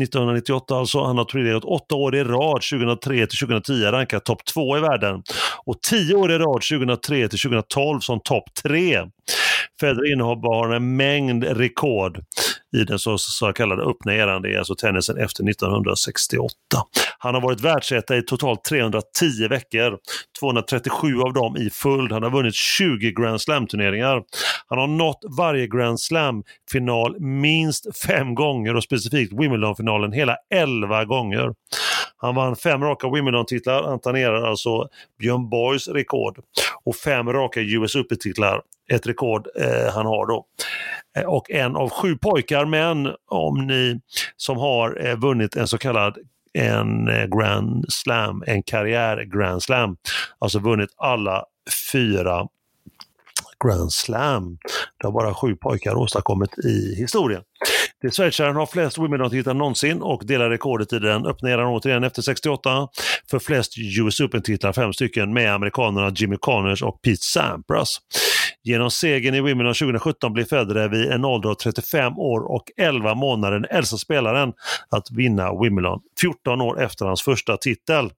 [0.00, 1.04] 1998 alltså.
[1.04, 5.22] Han har turnerat åtta år i rad, 2003 till 2010 rankad topp två i världen.
[5.66, 8.98] Och tio år i rad, 2003 till 2012 som topp tre.
[9.80, 12.20] Federer innehar en mängd rekord
[12.76, 16.54] i den så, så kallade öppna eran, det är alltså tennisen efter 1968.
[17.18, 19.98] Han har varit världsetta i totalt 310 veckor,
[20.40, 22.12] 237 av dem i följd.
[22.12, 24.22] Han har vunnit 20 Grand Slam-turneringar.
[24.66, 31.54] Han har nått varje Grand Slam-final minst fem gånger och specifikt Wimbledon-finalen hela 11 gånger.
[32.16, 34.88] Han vann fem raka Wimbledon-titlar, han tangerar alltså
[35.18, 36.38] Björn Borgs rekord
[36.84, 38.62] och fem raka US Open-titlar,
[38.92, 40.46] ett rekord eh, han har då.
[41.16, 44.00] Eh, och en av sju pojkar, men om ni
[44.36, 46.18] som har eh, vunnit en så kallad
[46.52, 49.96] en eh, Grand Slam, en karriär Grand Slam,
[50.38, 51.44] alltså vunnit alla
[51.92, 52.48] fyra
[53.64, 54.58] Grand Slam.
[55.00, 57.42] Det har bara sju pojkar åstadkommit i historien.
[58.02, 62.22] Det schweizaren har flest Wimbledon-titlar någonsin och delar rekordet i den öppnar eran återigen efter
[62.22, 62.88] 68
[63.30, 67.98] för flest US Open-titlar, fem stycken, med amerikanerna Jimmy Connors och Pete Sampras.
[68.68, 73.14] Genom segern i Wimbledon 2017 blev Federer vid en ålder av 35 år och 11
[73.14, 74.52] månader den äldsta spelaren
[74.90, 78.10] att vinna Wimbledon, 14 år efter hans första titel.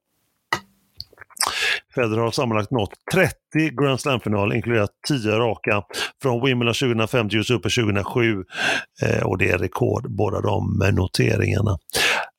[1.94, 3.34] Federer har sammanlagt nått 30
[3.80, 5.82] Grand Slam-finaler, inkluderat 10 raka
[6.22, 8.44] från Wimbledon 2005 till US Open 2007.
[9.02, 11.78] Eh, och det är rekord, båda de noteringarna.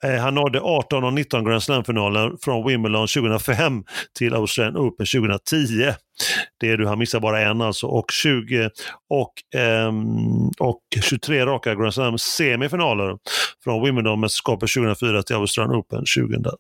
[0.04, 3.84] Eh, han nådde 18 av 19 Grand Slam-finaler från Wimbledon 2005
[4.18, 5.94] till Australian Open 2010.
[6.60, 7.88] Det är du, han missar bara en alltså.
[7.88, 8.70] Och, 20,
[9.10, 9.92] och, eh,
[10.60, 13.18] och 23 raka Grand Slam semifinaler
[13.64, 16.52] från Wimbledon-mästerskapet 2004 till Australian Open 2010.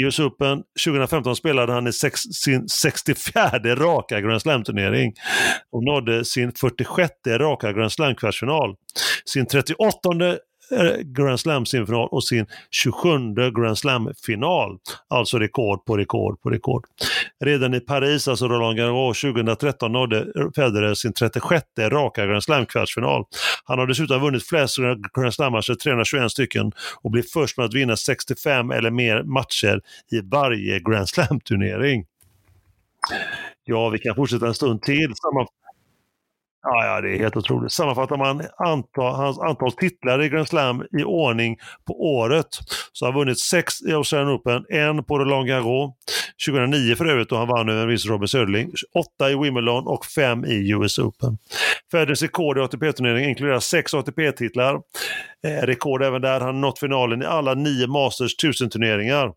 [0.00, 5.14] I US Open 2015 spelade han i sex, sin 64 raka Grand Slam-turnering
[5.72, 8.74] och nådde sin 46 raka Grand Slam-kvartsfinal.
[9.24, 9.98] Sin 38
[10.72, 13.18] eh, Grand Slam-semifinal och sin 27
[13.56, 14.78] Grand Slam-final.
[15.08, 16.84] Alltså rekord på rekord på rekord.
[17.44, 20.26] Redan i Paris, alltså Roland Garros 2013, nådde
[20.56, 23.24] Federer sin 36 raka Grand Slam-kvartsfinal.
[23.64, 24.76] Han har dessutom vunnit flest
[25.16, 26.72] Grand Slam-matcher, alltså 321 stycken,
[27.02, 29.80] och blir först med att vinna 65 eller mer matcher
[30.12, 32.04] i varje Grand Slam-turnering.
[33.64, 35.12] Ja, vi kan fortsätta en stund till.
[35.14, 35.46] Samma
[36.68, 37.72] Ja, ja, det är helt otroligt.
[37.72, 41.56] Sammanfattar man antal, hans antal titlar i Grand Slam i ordning
[41.86, 42.46] på året
[42.92, 45.94] så har han vunnit sex i Australian Open, en på Roland Garros,
[46.46, 50.44] 2009 för övrigt då han vann över en viss Söderling, åtta i Wimbledon och fem
[50.44, 51.38] i US Open.
[51.90, 54.80] Federers rekord i ATP-turneringen inkluderar sex ATP-titlar.
[55.46, 56.40] Eh, rekord även där.
[56.40, 59.32] Han har nått finalen i alla nio Masters 1000-turneringar.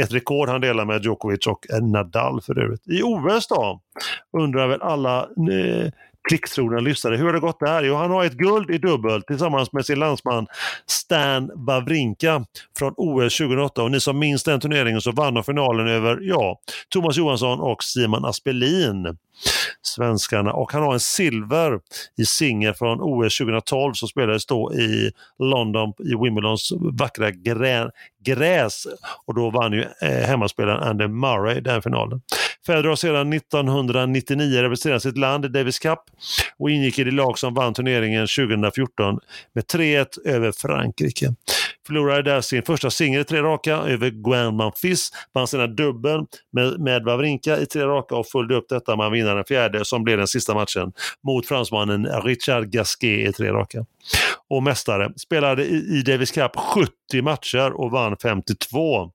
[0.00, 2.88] Ett rekord han delar med Djokovic och Nadal för övrigt.
[2.88, 3.80] I OS då
[4.38, 5.90] undrar väl alla eh,
[6.28, 7.16] klicktrogna lyssnare.
[7.16, 7.82] Hur har det gått där?
[7.82, 10.46] Jo, han har ett guld i dubbel tillsammans med sin landsman
[10.86, 12.44] Stan Wawrinka
[12.78, 13.82] från OS 2008.
[13.82, 17.84] Och ni som minns den turneringen så vann de finalen över, ja, Thomas Johansson och
[17.84, 19.16] Simon Aspelin
[19.82, 20.52] svenskarna.
[20.52, 21.80] Och han har en silver
[22.18, 27.90] i singel från OS 2012 som spelades då i London i Wimbledons vackra grä,
[28.24, 28.86] gräs.
[29.26, 32.20] Och då vann ju eh, hemmaspelaren Andy Murray den finalen.
[32.66, 35.98] Federer har sedan 1999 representerat sitt land i Davis Cup
[36.58, 39.18] och ingick i det lag som vann turneringen 2014
[39.54, 41.34] med 3-1 över Frankrike.
[41.86, 46.20] Förlorade där sin första singel i tre raka över Gwen Manfis, vann sedan dubbel
[46.52, 49.84] med, med Wawrinka i tre raka och följde upp detta med att vinna den fjärde
[49.84, 50.92] som blev den sista matchen
[51.26, 53.84] mot fransmannen Richard Gasquet i tre raka.
[54.48, 59.10] Och mästare spelade i, i Davis Cup 70 matcher och vann 52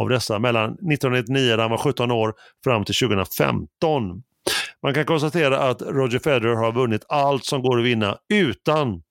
[0.00, 2.34] av dessa mellan 1999 när han var 17 år
[2.64, 4.22] fram till 2015.
[4.82, 9.02] Man kan konstatera att Roger Federer har vunnit allt som går att vinna utan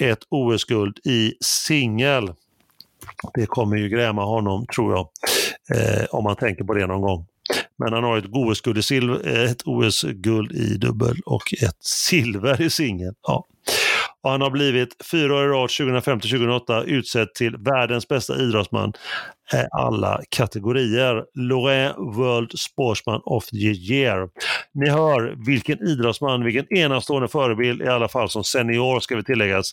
[0.00, 2.32] ett OS-guld i singel.
[3.34, 5.08] Det kommer ju gräma honom, tror jag,
[5.76, 7.26] eh, om man tänker på det någon gång.
[7.78, 12.62] Men han har eh, ett OS-guld i, silver, ett OS i dubbel och ett silver
[12.62, 13.14] i singel.
[13.22, 13.46] Ja.
[14.22, 18.92] Och han har blivit fyra år i rad, 2005-2008, utsedd till världens bästa idrottsman
[19.52, 21.24] i alla kategorier.
[21.34, 24.28] Lorraine World Sportsman of the Year.
[24.74, 29.70] Ni hör vilken idrottsman, vilken enastående förebild, i alla fall som senior ska vi tilläggas.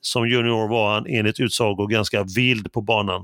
[0.00, 3.20] Som junior var han enligt utsago ganska vild på banan.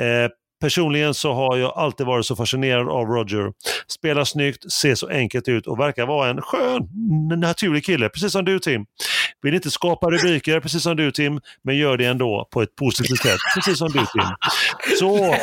[0.00, 0.30] Eh,
[0.60, 3.52] Personligen så har jag alltid varit så fascinerad av Roger.
[3.86, 6.88] Spelar snyggt, ser så enkelt ut och verkar vara en skön,
[7.36, 8.86] naturlig kille, precis som du Tim.
[9.42, 13.22] Vill inte skapa rubriker, precis som du Tim, men gör det ändå på ett positivt
[13.22, 14.30] sätt, precis som du Tim.
[14.98, 15.36] Så,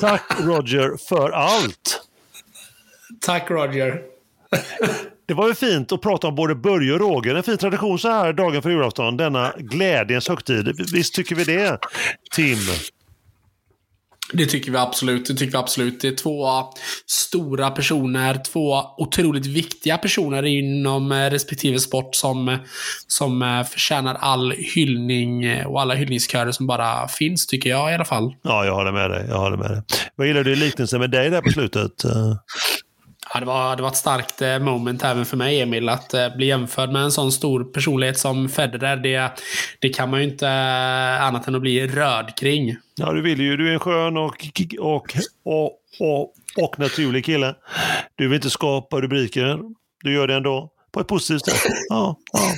[0.00, 2.02] tack Roger för allt!
[3.20, 4.00] Tack Roger!
[5.28, 7.34] Det var ju fint att prata om både Börje och Roger.
[7.34, 10.74] En fin tradition så här dagen för julafton, denna glädjens högtid.
[10.92, 11.78] Visst tycker vi det,
[12.34, 12.58] Tim?
[14.32, 15.26] Det tycker vi absolut.
[15.26, 16.00] Det tycker vi absolut.
[16.00, 16.48] Det är två
[17.06, 22.58] stora personer, två otroligt viktiga personer inom eh, respektive sport som,
[23.06, 27.94] som eh, förtjänar all hyllning eh, och alla hyllningskörer som bara finns, tycker jag i
[27.94, 28.34] alla fall.
[28.42, 29.26] Ja, jag håller med dig.
[29.28, 29.82] Jag håller med dig.
[30.16, 32.04] Vad gillar du i liknelsen med dig där på slutet?
[33.34, 35.88] Ja, det, var, det var ett starkt eh, moment även för mig, Emil.
[35.88, 39.30] Att eh, bli jämförd med en sån stor personlighet som Federer, det,
[39.78, 42.76] det kan man ju inte eh, annat än att bli rörd kring.
[42.96, 43.56] Ja, du vill ju.
[43.56, 44.46] Du är en skön och,
[44.78, 47.54] och, och, och, och naturlig kille.
[48.14, 49.58] Du vill inte skapa rubriker.
[50.02, 51.72] Du gör det ändå på ett positivt sätt.
[51.88, 52.54] Ja, ja.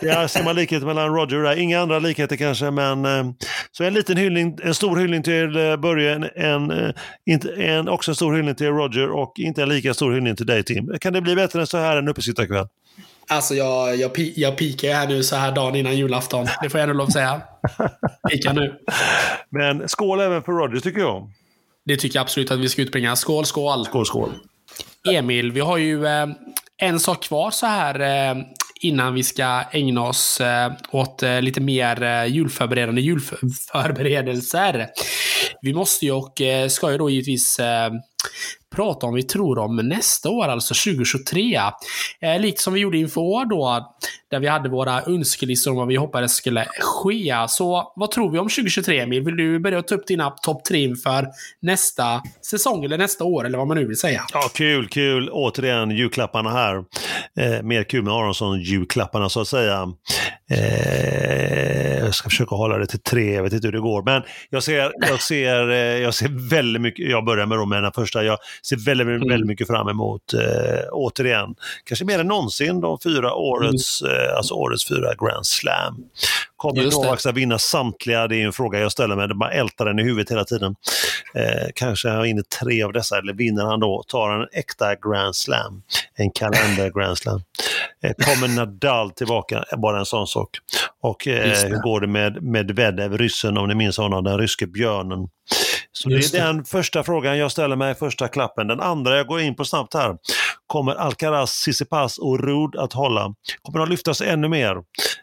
[0.00, 1.56] Där ser man likheter mellan Roger och där.
[1.56, 3.24] Inga andra likheter kanske, men eh,
[3.72, 8.10] så en liten hyllning, en stor hyllning till eh, Börje, en, en, eh, en, också
[8.10, 10.98] en stor hyllning till Roger och inte en lika stor hyllning till dig Tim.
[11.00, 12.66] Kan det bli bättre än så här en uppesittarkväll?
[13.28, 16.46] Alltså jag, jag, jag pikar här nu så här dagen innan julafton.
[16.62, 17.42] Det får jag ändå lov att säga.
[18.30, 18.74] Pika nu.
[19.50, 21.30] Men skål även för Roger tycker jag.
[21.84, 23.16] Det tycker jag absolut att vi ska utbringa.
[23.16, 23.84] Skål, skål!
[23.86, 24.30] Skål, skål!
[25.10, 26.26] Emil, vi har ju eh,
[26.82, 28.36] en sak kvar så här eh,
[28.80, 34.86] innan vi ska ägna oss eh, åt eh, lite mer julförberedande julförberedelser.
[35.60, 37.60] Vi måste ju och ska ju då givetvis
[38.74, 41.60] prata om vi tror om nästa år, alltså 2023.
[42.20, 43.94] Eh, likt som vi gjorde inför år då,
[44.30, 47.34] där vi hade våra önskelistor om vad vi hoppades skulle ske.
[47.48, 49.22] Så vad tror vi om 2023, Emil?
[49.22, 51.26] Vill du börja ta upp dina topp tre inför
[51.62, 54.24] nästa säsong, eller nästa år, eller vad man nu vill säga?
[54.32, 55.30] Ja, kul, kul.
[55.32, 56.76] Återigen, julklapparna här.
[57.38, 59.88] Eh, mer kul med Aronsson-julklapparna, så att säga.
[60.50, 64.02] Eh, jag ska försöka hålla det till tre, jag vet inte hur det går.
[64.02, 68.24] Men jag ser, jag ser, eh, jag ser väldigt mycket, jag börjar med, den första,
[68.24, 69.46] jag ser väldigt, väldigt mm.
[69.46, 70.40] mycket fram emot, eh,
[70.92, 74.14] återigen, kanske mer än någonsin, de fyra årets, mm.
[74.14, 75.96] eh, alltså årets fyra Grand Slam.
[76.56, 78.28] Kommer Novak att vinna samtliga?
[78.28, 79.28] Det är en fråga jag ställer mig.
[79.28, 80.76] Man ältar den i huvudet hela tiden.
[81.34, 84.04] Eh, kanske han vinner tre av dessa, eller vinner han då?
[84.08, 85.82] Tar han en äkta Grand Slam?
[86.14, 87.40] En kalender Grand Slam?
[88.04, 89.64] Eh, kommer Nadal tillbaka?
[89.76, 90.48] Bara en sån sak.
[91.02, 95.28] Och eh, hur går det med Medvedev, ryssen, om ni minns honom, den ryske björnen?
[95.92, 98.66] Så det är den första frågan jag ställer mig, första klappen.
[98.68, 100.16] Den andra jag går in på snabbt här.
[100.66, 103.34] Kommer Alcaraz, Tsitsipas och Rud att hålla?
[103.62, 104.76] Kommer de lyftas ännu mer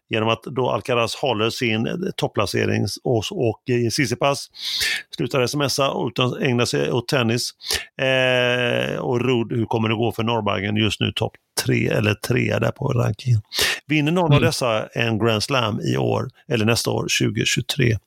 [0.09, 3.61] genom att då Alcaraz håller sin eh, topplacering och, och
[3.91, 4.47] Tsitsipas
[5.15, 7.51] slutar smsa utan ägnar sig åt tennis.
[8.01, 11.33] Eh, och Rud, hur kommer det gå för Norrbagen just nu topp
[11.65, 13.41] tre eller trea där på rankingen.
[13.87, 14.35] Vinner någon mm.
[14.35, 17.97] av dessa en Grand Slam i år eller nästa år, 2023?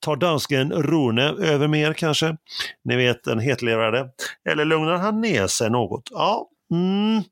[0.00, 2.36] Tar dansken Rune över mer kanske?
[2.84, 4.08] Ni vet den hetlevrade.
[4.50, 6.08] Eller lugnar han ner sig något?
[6.10, 7.22] Ja, mm.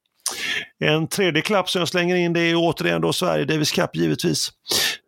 [0.80, 4.52] En tredje klapp som jag slänger in det är återigen då Sverige Davis Cup givetvis.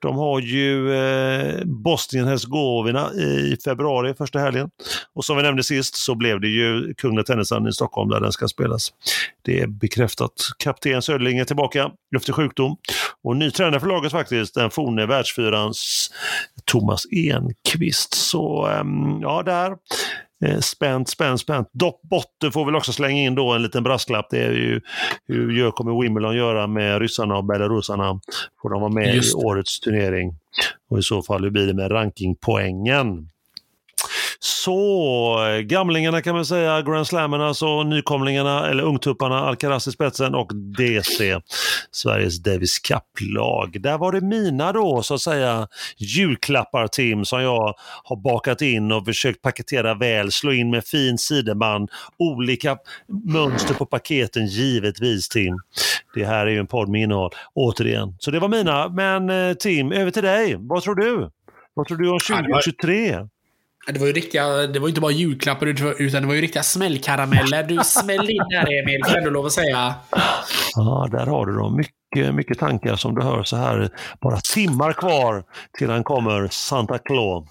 [0.02, 4.70] De har ju eh, Bosnien-Hercegovina i februari, första helgen.
[5.14, 8.32] Och som vi nämnde sist så blev det ju Kungliga Tennishallen i Stockholm där den
[8.32, 8.92] ska spelas.
[9.42, 10.32] Det är bekräftat.
[10.58, 12.76] Kapten Söderling är tillbaka efter sjukdom.
[13.24, 16.10] Och ny tränare för laget faktiskt, den forne världsfyrans
[16.64, 18.14] Thomas Enqvist.
[18.14, 18.84] Så eh,
[19.22, 19.76] ja, där
[20.60, 21.68] spänt, spänt, spänt.
[21.72, 24.26] Dopp botten får väl också slänga in då en liten brasklapp.
[24.30, 24.80] Det är ju
[25.28, 28.20] hur gör, kommer Wimbledon göra med ryssarna och belarusarna?
[28.62, 30.34] Får de vara med i årets turnering?
[30.90, 33.28] Och i så fall hur blir det med rankingpoängen?
[34.64, 40.54] Så gamlingarna kan man säga, Grand Slammerna, alltså nykomlingarna eller ungtupparna, Alcaraz i spetsen och
[40.54, 41.40] DC,
[41.90, 43.82] Sveriges Davis Cup-lag.
[43.82, 48.92] Där var det mina då så att säga julklappar Tim som jag har bakat in
[48.92, 52.76] och försökt paketera väl, slå in med fin sideband, olika
[53.24, 55.58] mönster på paketen givetvis Tim.
[56.14, 58.16] Det här är ju en podd med innehåll, återigen.
[58.18, 60.56] Så det var mina, men eh, Tim, över till dig.
[60.58, 61.30] Vad tror du?
[61.74, 63.28] Vad tror du om 2023?
[63.86, 65.66] Det var ju riktiga, det var inte bara julklappar
[65.98, 67.62] utan det var ju riktiga smällkarameller.
[67.62, 69.94] Du smällde in där Emil, kan du lov att säga.
[70.74, 71.76] Ja, där har du dem.
[71.76, 73.90] Mycket, mycket tankar som du hör så här.
[74.20, 75.44] Bara timmar kvar
[75.78, 77.48] till han kommer, Santa Claus.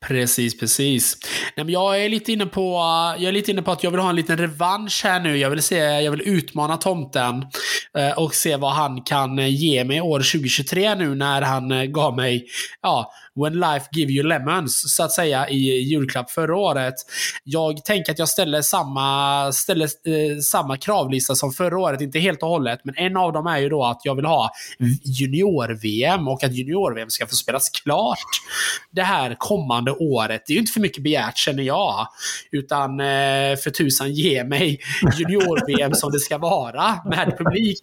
[0.00, 1.16] Precis, precis.
[1.56, 2.72] Nej, men jag, är lite inne på,
[3.18, 5.36] jag är lite inne på att jag vill ha en liten revansch här nu.
[5.36, 7.46] Jag vill, se, jag vill utmana tomten
[7.98, 12.16] eh, och se vad han kan ge mig år 2023 nu när han eh, gav
[12.16, 12.46] mig
[12.82, 16.94] ja, When Life Give You Lemons, så att säga, i julklapp förra året.
[17.44, 22.42] Jag tänker att jag ställer samma, ställer, eh, samma kravlista som förra året, inte helt
[22.42, 24.50] och hållet, men en av dem är ju då att jag vill ha
[25.04, 28.18] junior-VM och att junior-VM ska få spelas klart
[28.90, 30.42] det här kommande året.
[30.46, 32.08] Det är ju inte för mycket begärt känner jag.
[32.50, 34.80] Utan eh, för tusan ge mig
[35.18, 37.80] junior-VM som det ska vara med publik.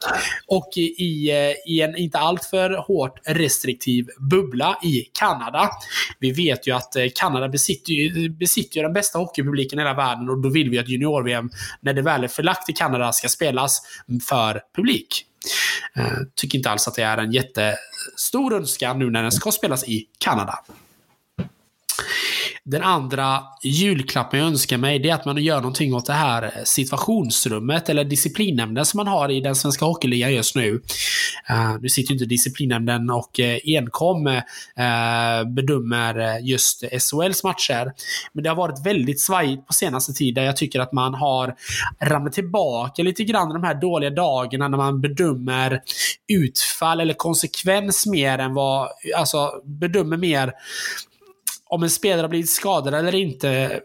[0.47, 5.69] Och i, i eh, en inte alltför hårt restriktiv bubbla i Kanada Kanada.
[6.19, 10.41] Vi vet ju att eh, Kanada besitter, besitter den bästa hockeypubliken i hela världen och
[10.41, 11.49] då vill vi att junior-VM,
[11.81, 13.81] när det väl är förlagt till Kanada, ska spelas
[14.29, 15.25] för publik.
[15.95, 19.87] Eh, tycker inte alls att det är en jättestor önskan nu när den ska spelas
[19.87, 20.59] i Kanada.
[22.65, 26.51] Den andra julklappen jag önskar mig, det är att man gör någonting åt det här
[26.63, 30.81] situationsrummet, eller disciplinnämnden som man har i den svenska hockeyligan just nu.
[31.49, 34.41] Uh, nu sitter ju inte disciplinnämnden och uh, enkom uh,
[35.47, 37.91] bedömer just SHLs matcher.
[38.33, 40.43] Men det har varit väldigt svajigt på senaste tiden.
[40.43, 41.55] Jag tycker att man har
[42.01, 45.81] ramlat tillbaka lite grann de här dåliga dagarna när man bedömer
[46.27, 50.53] utfall eller konsekvens mer än vad, alltså bedömer mer
[51.73, 53.81] om en spelare har blivit skadad eller inte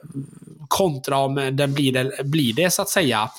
[0.69, 3.31] kontra om den blir det, blir det så att säga.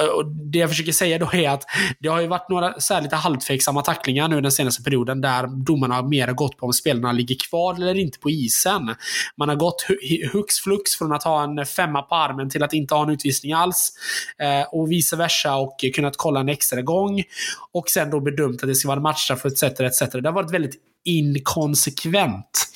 [0.00, 1.64] Eh, och det jag försöker säga då är att
[1.98, 6.02] det har ju varit några så lite halvtveksamma tacklingar nu den senaste perioden där domarna
[6.02, 8.94] mer har gått på om spelarna ligger kvar eller inte på isen.
[9.36, 9.86] Man har gått
[10.32, 13.52] hux flux från att ha en femma på armen till att inte ha en utvisning
[13.52, 13.92] alls.
[14.38, 17.22] Eh, och vice versa och kunnat kolla en extra gång.
[17.72, 19.62] Och sen då bedömt att det ska vara matchstraff etc.
[19.62, 20.00] etc.
[20.00, 22.68] Det har varit väldigt inkonsekvent.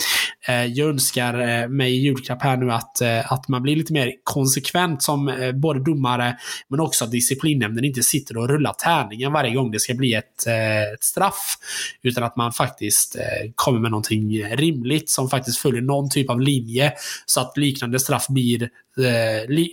[0.49, 3.93] Eh, jag önskar eh, mig i julklapp här nu att, eh, att man blir lite
[3.93, 6.37] mer konsekvent som både domare
[6.69, 10.47] men också att disciplinnämnden inte sitter och rullar tärningen varje gång det ska bli ett,
[10.47, 11.57] ett straff.
[12.03, 13.17] Utan att man faktiskt
[13.55, 16.93] kommer med någonting rimligt som faktiskt följer någon typ av linje
[17.27, 18.69] så att liknande straff blir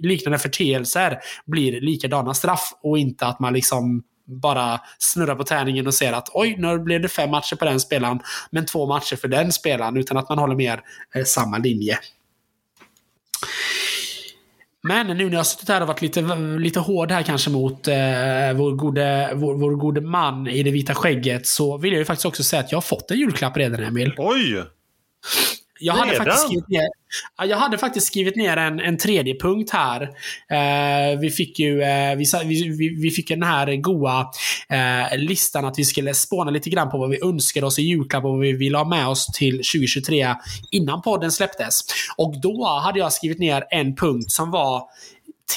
[0.07, 5.93] liknande förteelser blir likadana straff och inte att man liksom bara snurrar på tärningen och
[5.93, 8.19] ser att oj, nu blev det fem matcher på den spelaren,
[8.49, 10.81] men två matcher för den spelaren, utan att man håller mer
[11.15, 11.99] eh, samma linje.
[14.87, 16.21] Men nu när jag har suttit här och varit lite,
[16.59, 17.95] lite hård här kanske mot eh,
[18.55, 22.25] vår, gode, vår, vår gode man i det vita skägget så vill jag ju faktiskt
[22.25, 24.13] också säga att jag har fått en julklapp redan, Emil.
[24.17, 24.63] Oj!
[25.79, 26.87] Jag hade, faktiskt skrivit ner,
[27.37, 30.01] jag hade faktiskt skrivit ner en, en tredje punkt här.
[30.49, 32.25] Eh, vi fick ju eh, vi,
[32.69, 34.31] vi, vi, fick den här goa
[34.69, 38.23] eh, listan att vi skulle spåna lite grann på vad vi önskade oss i julklapp
[38.23, 40.35] och vad vi ville ha med oss till 2023
[40.71, 41.81] innan podden släpptes.
[42.17, 44.83] Och då hade jag skrivit ner en punkt som var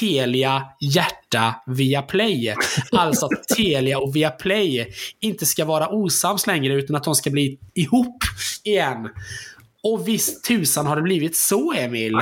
[0.01, 2.55] Telia hjärta via Play.
[2.93, 4.89] Alltså att Telia och Viaplay
[5.21, 8.23] inte ska vara osams längre utan att de ska bli ihop
[8.65, 9.09] igen.
[9.83, 12.21] Och visst tusan har det blivit så, Emil.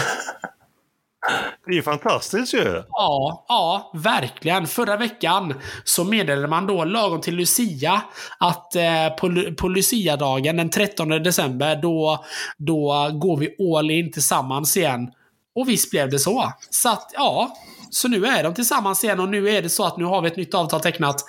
[1.67, 2.83] Det är ju fantastiskt ju.
[2.91, 4.67] Ja, ja, verkligen.
[4.67, 5.55] Förra veckan
[5.85, 8.03] så meddelade man då lagom till Lucia
[8.39, 12.25] att eh, på, på Lucia-dagen den 13 december då,
[12.59, 15.11] då går vi all in tillsammans igen.
[15.57, 16.53] Och visst blev det så.
[16.71, 17.57] Så att, ja,
[17.91, 20.29] så nu är de tillsammans igen och nu är det så att nu har vi
[20.29, 21.25] ett nytt avtal tecknat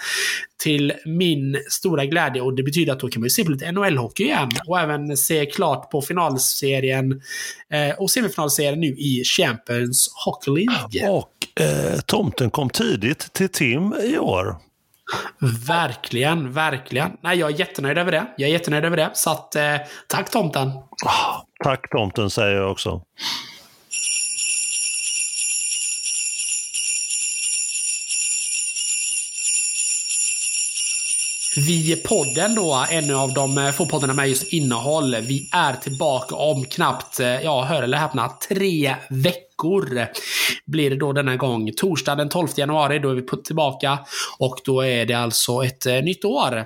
[0.63, 3.71] till min stora glädje och det betyder att då kan man ju se på lite
[3.71, 7.21] NHL-hockey igen och även se klart på finalserien
[7.69, 11.09] eh, och semifinalserien nu i Champions Hockey League.
[11.09, 14.55] Och eh, tomten kom tidigt till Tim i år.
[15.67, 17.11] Verkligen, verkligen.
[17.21, 18.25] Nej, jag är jättenöjd över det.
[18.37, 19.11] Jag är jättenöjd över det.
[19.13, 19.75] Så att, eh,
[20.07, 20.67] tack tomten.
[20.67, 23.01] Oh, tack tomten säger jag också.
[31.65, 35.15] Vi podden då, en av de eh, få poddarna med just innehåll.
[35.15, 40.07] Vi är tillbaka om knappt, eh, ja, hör eller häpna, tre veckor veckor
[40.65, 41.71] blir det då denna gång.
[41.77, 43.99] Torsdag den 12 januari, då är vi tillbaka.
[44.39, 46.65] Och då är det alltså ett eh, nytt år.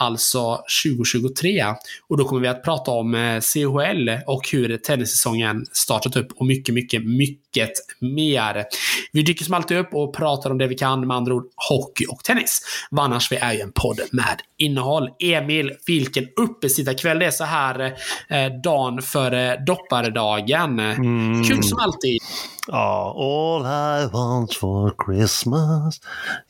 [0.00, 1.64] Alltså 2023.
[2.08, 6.46] Och då kommer vi att prata om eh, CHL och hur tennissäsongen startat upp och
[6.46, 7.70] mycket, mycket, mycket
[8.00, 8.64] mer.
[9.12, 12.06] Vi dyker som alltid upp och pratar om det vi kan, med andra ord hockey
[12.06, 12.62] och tennis.
[12.90, 15.08] Annars vi är ju en podd med innehåll.
[15.18, 17.80] Emil, vilken uppesittarkväll det är så här
[18.28, 20.78] eh, dagen före dopparedagen.
[20.78, 21.44] Mm.
[21.44, 22.18] Kul som alltid.
[22.66, 26.00] Ja, all I want for Christmas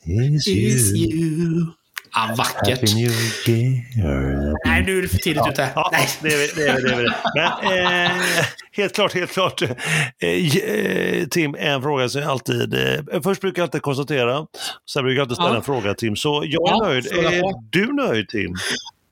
[0.05, 1.19] is, is you.
[1.19, 1.65] you.
[2.11, 2.67] Ah, vackert.
[2.69, 3.11] Happy New
[3.47, 4.55] Year.
[4.65, 5.69] Nej, nu är det för tidigt ja, ute.
[5.75, 6.07] Ja, Nej.
[6.21, 6.67] Det är det.
[6.67, 7.13] Är det, är.
[7.33, 9.61] Men eh, helt klart, helt klart.
[9.61, 12.73] Eh, Tim, en fråga som jag alltid...
[12.73, 14.45] Eh, först brukar jag alltid konstatera,
[14.91, 15.55] sen brukar jag alltid ställa ja.
[15.55, 16.15] en fråga Tim.
[16.15, 17.05] Så jag är Ja, nöjd.
[17.05, 18.55] Är du nöjd Tim?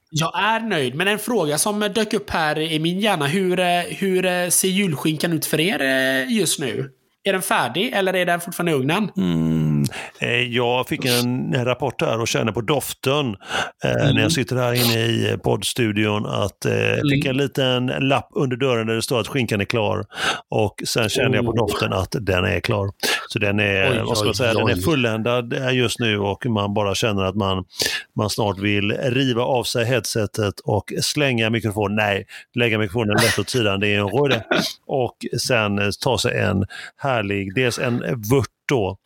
[0.10, 3.28] Jag är nöjd, men en fråga som dök upp här i min hjärna.
[3.28, 6.89] Hur, eh, hur eh, ser julskinkan ut för er eh, just nu?
[7.24, 9.10] Är den färdig eller är den fortfarande i ugnen?
[9.18, 9.86] Mm,
[10.49, 13.36] jag fick en, rapport här och känner på doften
[13.84, 14.16] Mm.
[14.16, 18.58] när jag sitter här inne i poddstudion att eh, jag fick en liten lapp under
[18.58, 20.05] dörren där det står att skinkan är klar.
[20.49, 21.58] Och sen känner jag på Oh.
[21.58, 22.89] doften att den är klar.
[23.28, 24.82] Så den är, Oj, vad ska man oj, säga, den är oj.
[24.82, 27.65] fulländad eh, just nu och man bara känner att man,
[28.15, 31.95] man snart vill riva av sig headsetet och slänga mikrofonen.
[31.95, 32.25] Nej,
[32.55, 34.43] lägga mikrofonen lätt åt sidan, det är en röde.
[34.88, 36.65] Och sen eh, ta sig en
[36.97, 37.99] härlig, dels en
[38.32, 38.97] vört då.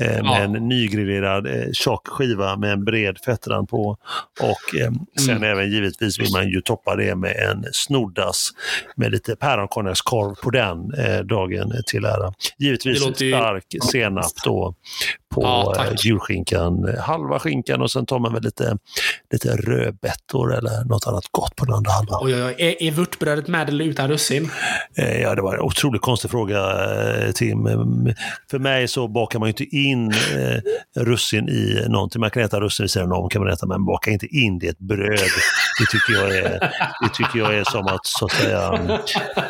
[0.00, 0.36] Eh, med Ja.
[0.38, 3.96] en nygrillerad eh, tjock skiva med en bred fettrand på.
[4.40, 4.90] Och eh,
[5.26, 5.42] sen Mm.
[5.50, 8.48] även givetvis vill man ju toppa det med en snoddas
[8.96, 12.32] med lite päronkonjakskorv på den eh, dagen till ära.
[12.58, 14.74] Givetvis ju- stark senap då
[15.34, 16.94] på Ja, eh, julskinkan.
[17.00, 18.76] Halva skinkan och sen tar man väl lite,
[19.32, 22.20] lite rödbetor eller något annat gott på den andra halvan.
[22.22, 22.54] Oj, oj.
[22.58, 24.50] Är, är vörtbrödet med eller utan russin?
[24.96, 26.58] Eh, Ja, det var en otroligt konstig fråga,
[27.26, 27.66] eh, Tim.
[27.66, 28.14] Mm,
[28.50, 32.20] För mig så bakar man ju inte in eh, russin i någonting.
[32.20, 34.66] Man kan äta russin vid sidan om, kan man äta, men baka inte in det
[34.66, 35.18] i ett bröd.
[35.80, 36.58] Det tycker jag är,
[37.00, 38.80] det tycker jag är som att, så att säga,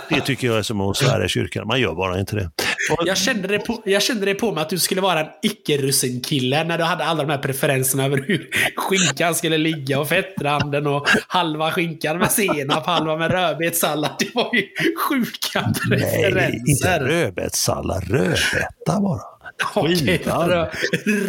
[0.08, 1.66] det tycker jag är som att svära i kyrkan.
[1.66, 2.50] Man gör bara inte det.
[2.90, 5.26] Och, Jag kände, det på, jag kände det på mig att du skulle vara en
[5.42, 10.86] icke-russinkille när du hade alla de här preferenserna över hur skinkan skulle ligga och fettranden
[10.86, 14.10] och halva skinkan med senap, halva med rödbetssallad.
[14.18, 14.68] Det var ju
[15.08, 17.00] sjuka nej, inte preferenser.
[17.00, 19.39] rödbetssallad, rödbeta bara.
[19.74, 20.22] Okej,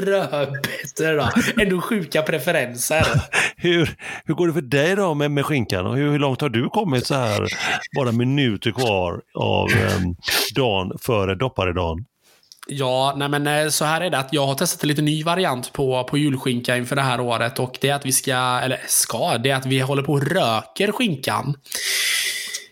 [0.05, 1.29] rödbetor då.
[1.61, 3.05] Ändå sjuka preferenser.
[3.57, 6.49] Hur, hur går det för dig då med, med skinkan och hur, hur långt har
[6.49, 7.47] du kommit så här
[7.95, 10.15] bara minuter kvar av um,
[10.55, 12.05] dagen före dopparedagen?
[12.67, 15.23] Ja, nej men eh, så här är det att jag har testat en lite ny
[15.23, 18.79] variant på, på julskinka inför det här året och det är att vi ska, eller
[18.87, 21.55] ska, det är att vi håller på och röker skinkan.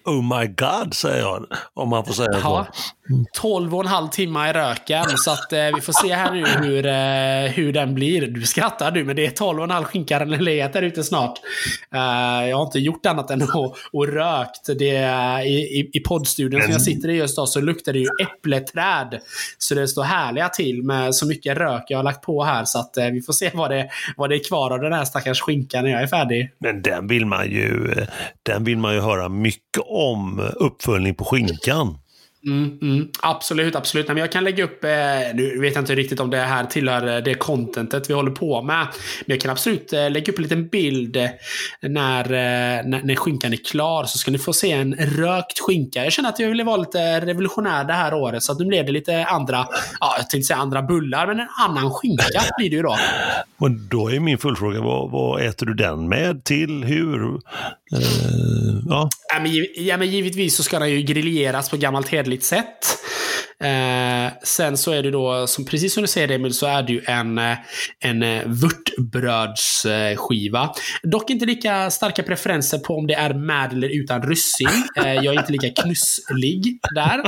[0.06, 2.89] Oh my god, säger jag, om man får säga Ja, så.
[3.34, 5.04] 12 och en halv timme i röken.
[5.18, 8.28] Så att eh, vi får se här nu hur, eh, hur den blir.
[8.28, 11.04] Du skrattar du, men det är 12 och en halv skinka den legat där ute
[11.04, 11.38] snart.
[11.93, 13.50] Eh, jag har inte gjort annat än att
[13.91, 14.80] och rökt.
[14.80, 14.86] Det,
[15.45, 19.20] i, i, I poddstudion som jag sitter i just då så luktar det ju äppleträd.
[19.58, 22.66] Så det står härliga till med så mycket rök jag har lagt på här.
[22.66, 25.06] Så att eh, vi får se vad det, vad det är kvar av den här
[25.06, 26.52] stackars skinkan när jag är färdig.
[26.60, 28.08] Men den vill man ju, eh,
[28.43, 29.99] den vill man ju höra mycket om,
[30.39, 31.97] eh, uppföljning på skinkan.
[32.45, 34.08] Mm, mm, absolut, absolut.
[34.08, 34.89] Men jag kan lägga upp, eh,
[35.34, 38.62] nu vet jag inte riktigt om det här tillhör eh, det contentet vi håller på
[38.62, 38.88] med.
[39.26, 41.30] Men jag kan absolut eh, lägga upp en liten bild eh,
[41.82, 44.04] när, eh, när, när skinkan är klar.
[44.04, 46.04] Så ska ni få se en rökt skinka.
[46.04, 48.43] Jag känner att jag ville vara lite revolutionär det här året.
[48.43, 49.68] Så att nu blev det lite andra,
[50.00, 52.97] ja, jag tänkte säga andra bullar, men en annan skinka blir det ju då.
[53.58, 57.39] Och då är min fullfråga, vad, vad äter du den med, till, hur?
[57.93, 59.09] Uh, ja.
[59.33, 62.97] Ja men, ja, men givetvis så ska den ju grilleras på gammalt hederligt sätt.
[63.64, 66.93] Eh, sen så är det då, som, precis som du säger Emil, så är det
[66.93, 67.57] ju en, eh,
[67.99, 70.74] en eh, vörtbrödsskiva.
[71.03, 74.84] Dock inte lika starka preferenser på om det är med eller utan russin.
[74.97, 77.20] Eh, jag är inte lika knusslig där.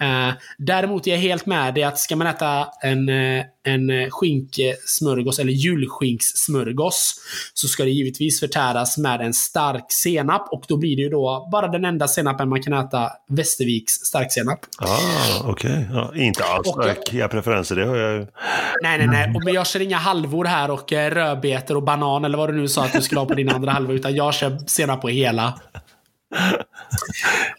[0.00, 5.38] Eh, däremot är jag helt med det att ska man äta en, eh, en skinksmörgås
[5.38, 7.14] eller julskinkssmörgås
[7.54, 11.48] så ska det givetvis förtäras med en stark senap och då blir det ju då
[11.52, 14.66] bara den enda senapen man kan äta, Västerviks starksenap.
[14.78, 15.86] Ah, okej.
[15.92, 18.26] Ja, inte alls Och- starka preferenser, det har jag ju.
[18.82, 19.32] Nej, nej, nej.
[19.36, 22.68] Och- jag kör inga halvor här och eh, rödbetor och banan eller vad du nu
[22.68, 25.60] sa att du skulle ha på din andra halva, utan jag kör senap på hela.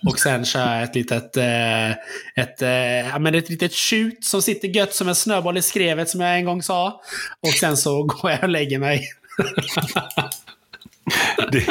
[0.08, 1.90] Och sen kör jag ett litet, eh,
[2.36, 6.10] ett, eh, ja, men ett litet tjut som sitter gött som en snöboll i skrevet
[6.10, 7.02] som jag en gång sa.
[7.42, 9.02] Och sen så går jag och lägger mig.
[11.52, 11.66] Det,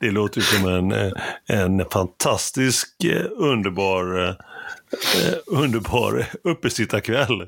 [0.00, 1.12] det låter som en,
[1.58, 2.88] en fantastisk,
[3.38, 4.36] underbar,
[4.92, 7.46] eh, underbar uppesittarkväll.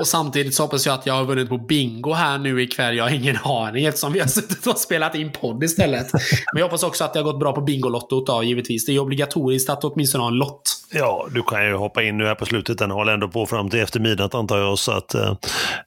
[0.00, 2.96] Och samtidigt så hoppas jag att jag har vunnit på bingo här nu ikväll.
[2.96, 6.12] Jag har ingen aning eftersom vi har suttit och spelat in podd istället.
[6.12, 8.86] Men jag hoppas också att det har gått bra på Bingolottot då, givetvis.
[8.86, 10.62] Det är obligatoriskt att åtminstone ha en lott.
[10.92, 12.78] Ja, du kan ju hoppa in nu här på slutet.
[12.78, 14.78] Den håller ändå på fram till efter midnatt antar jag.
[14.78, 15.34] Så att, eh,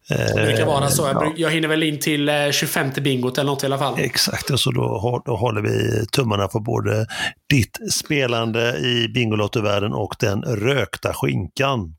[0.07, 1.03] Det brukar vara så.
[1.03, 1.33] Jag, ja.
[1.35, 3.99] jag hinner väl in till eh, 25 bingot eller något i alla fall.
[3.99, 7.05] Exakt, och så då, då håller vi tummarna för både
[7.49, 11.95] ditt spelande i Bingolottovärlden och den rökta skinkan.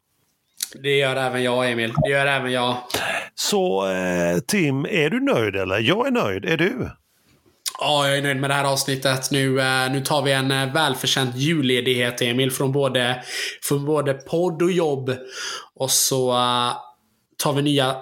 [0.82, 1.92] Det gör även jag, Emil.
[2.05, 2.76] Det gör även jag.
[3.34, 5.78] Så eh, Tim, är du nöjd eller?
[5.78, 6.44] Jag är nöjd.
[6.44, 6.90] Är du?
[7.80, 9.30] Ja, jag är nöjd med det här avsnittet.
[9.30, 13.24] Nu, eh, nu tar vi en eh, välförtjänt julledighet, Emil, från både,
[13.62, 15.16] från både podd och jobb.
[15.74, 16.72] Och så eh,
[17.45, 17.97] tar vi nya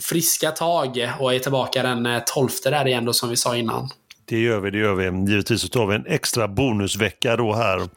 [0.00, 3.88] friska tag och är tillbaka den eh, 12 där igen då, som vi sa innan.
[4.24, 5.30] Det gör vi, det gör vi.
[5.30, 7.88] Givetvis så tar vi en extra bonusvecka då här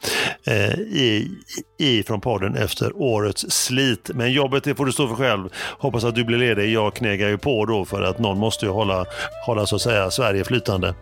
[0.46, 1.30] eh, i,
[1.78, 4.10] i från podden efter årets slit.
[4.14, 5.48] Men jobbet det får du stå för själv.
[5.78, 6.72] Hoppas att du blir ledig.
[6.72, 9.06] Jag knegar ju på då för att någon måste ju hålla,
[9.46, 10.94] hålla så att säga Sverige flytande.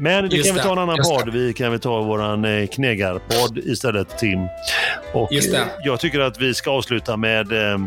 [0.00, 1.16] Men det Just kan vi ta en annan just det.
[1.16, 1.32] podd.
[1.32, 4.38] Vi kan vi ta våran eh, knegarpodd istället Tim.
[5.12, 7.78] Och eh, jag tycker att vi ska avsluta med eh,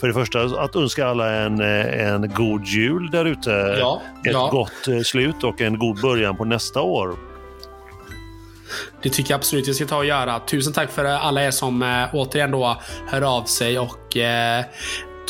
[0.00, 3.76] för det första att önska alla en, en god jul där ute.
[3.80, 4.48] Ja, Ett ja.
[4.52, 7.16] gott slut och en god början på nästa år.
[9.02, 10.40] Det tycker jag absolut vi ska ta och göra.
[10.40, 14.64] Tusen tack för alla er som återigen då hör av sig och eh,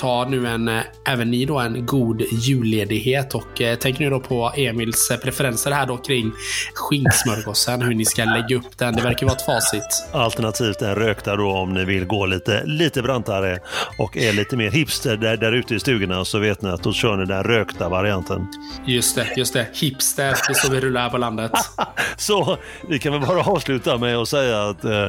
[0.01, 4.21] ta nu en, eh, även ni då, en god julledighet och eh, tänk nu då
[4.21, 6.33] på Emils eh, preferenser här då kring
[6.75, 8.95] skinksmörgåsen, hur ni ska lägga upp den.
[8.95, 10.09] Det verkar vara ett facit.
[10.13, 13.59] Alternativt en rökta då om ni vill gå lite, lite brantare
[13.99, 16.93] och är lite mer hipster där, där ute i stugorna så vet ni att då
[16.93, 18.47] kör ni den rökta varianten.
[18.87, 19.67] Just det, just det.
[19.75, 21.53] Hipster, det är så vi rullar här på landet.
[22.17, 22.57] Så
[22.89, 25.07] vi kan väl bara avsluta med att säga att eh,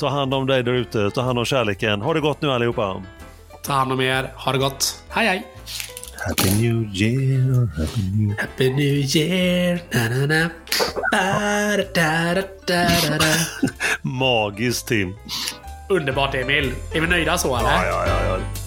[0.00, 2.00] ta hand om dig där ute, ta hand om kärleken.
[2.00, 3.02] Ha det gott nu allihopa!
[3.62, 4.32] Ta hand om er.
[4.36, 5.02] Ha det gott.
[5.10, 5.46] Hej hej!
[6.26, 7.68] Happy New Year!
[7.76, 8.36] Happy New...
[8.38, 9.80] Happy New Year!
[9.92, 10.50] Na, na, na.
[11.12, 13.34] Ba, da, da, da, da, da.
[14.02, 15.14] Magiskt Tim!
[15.88, 16.74] Underbart Emil.
[16.94, 17.70] Är vi nöjda så eller?
[17.70, 18.61] Ja, ja, ja, ja.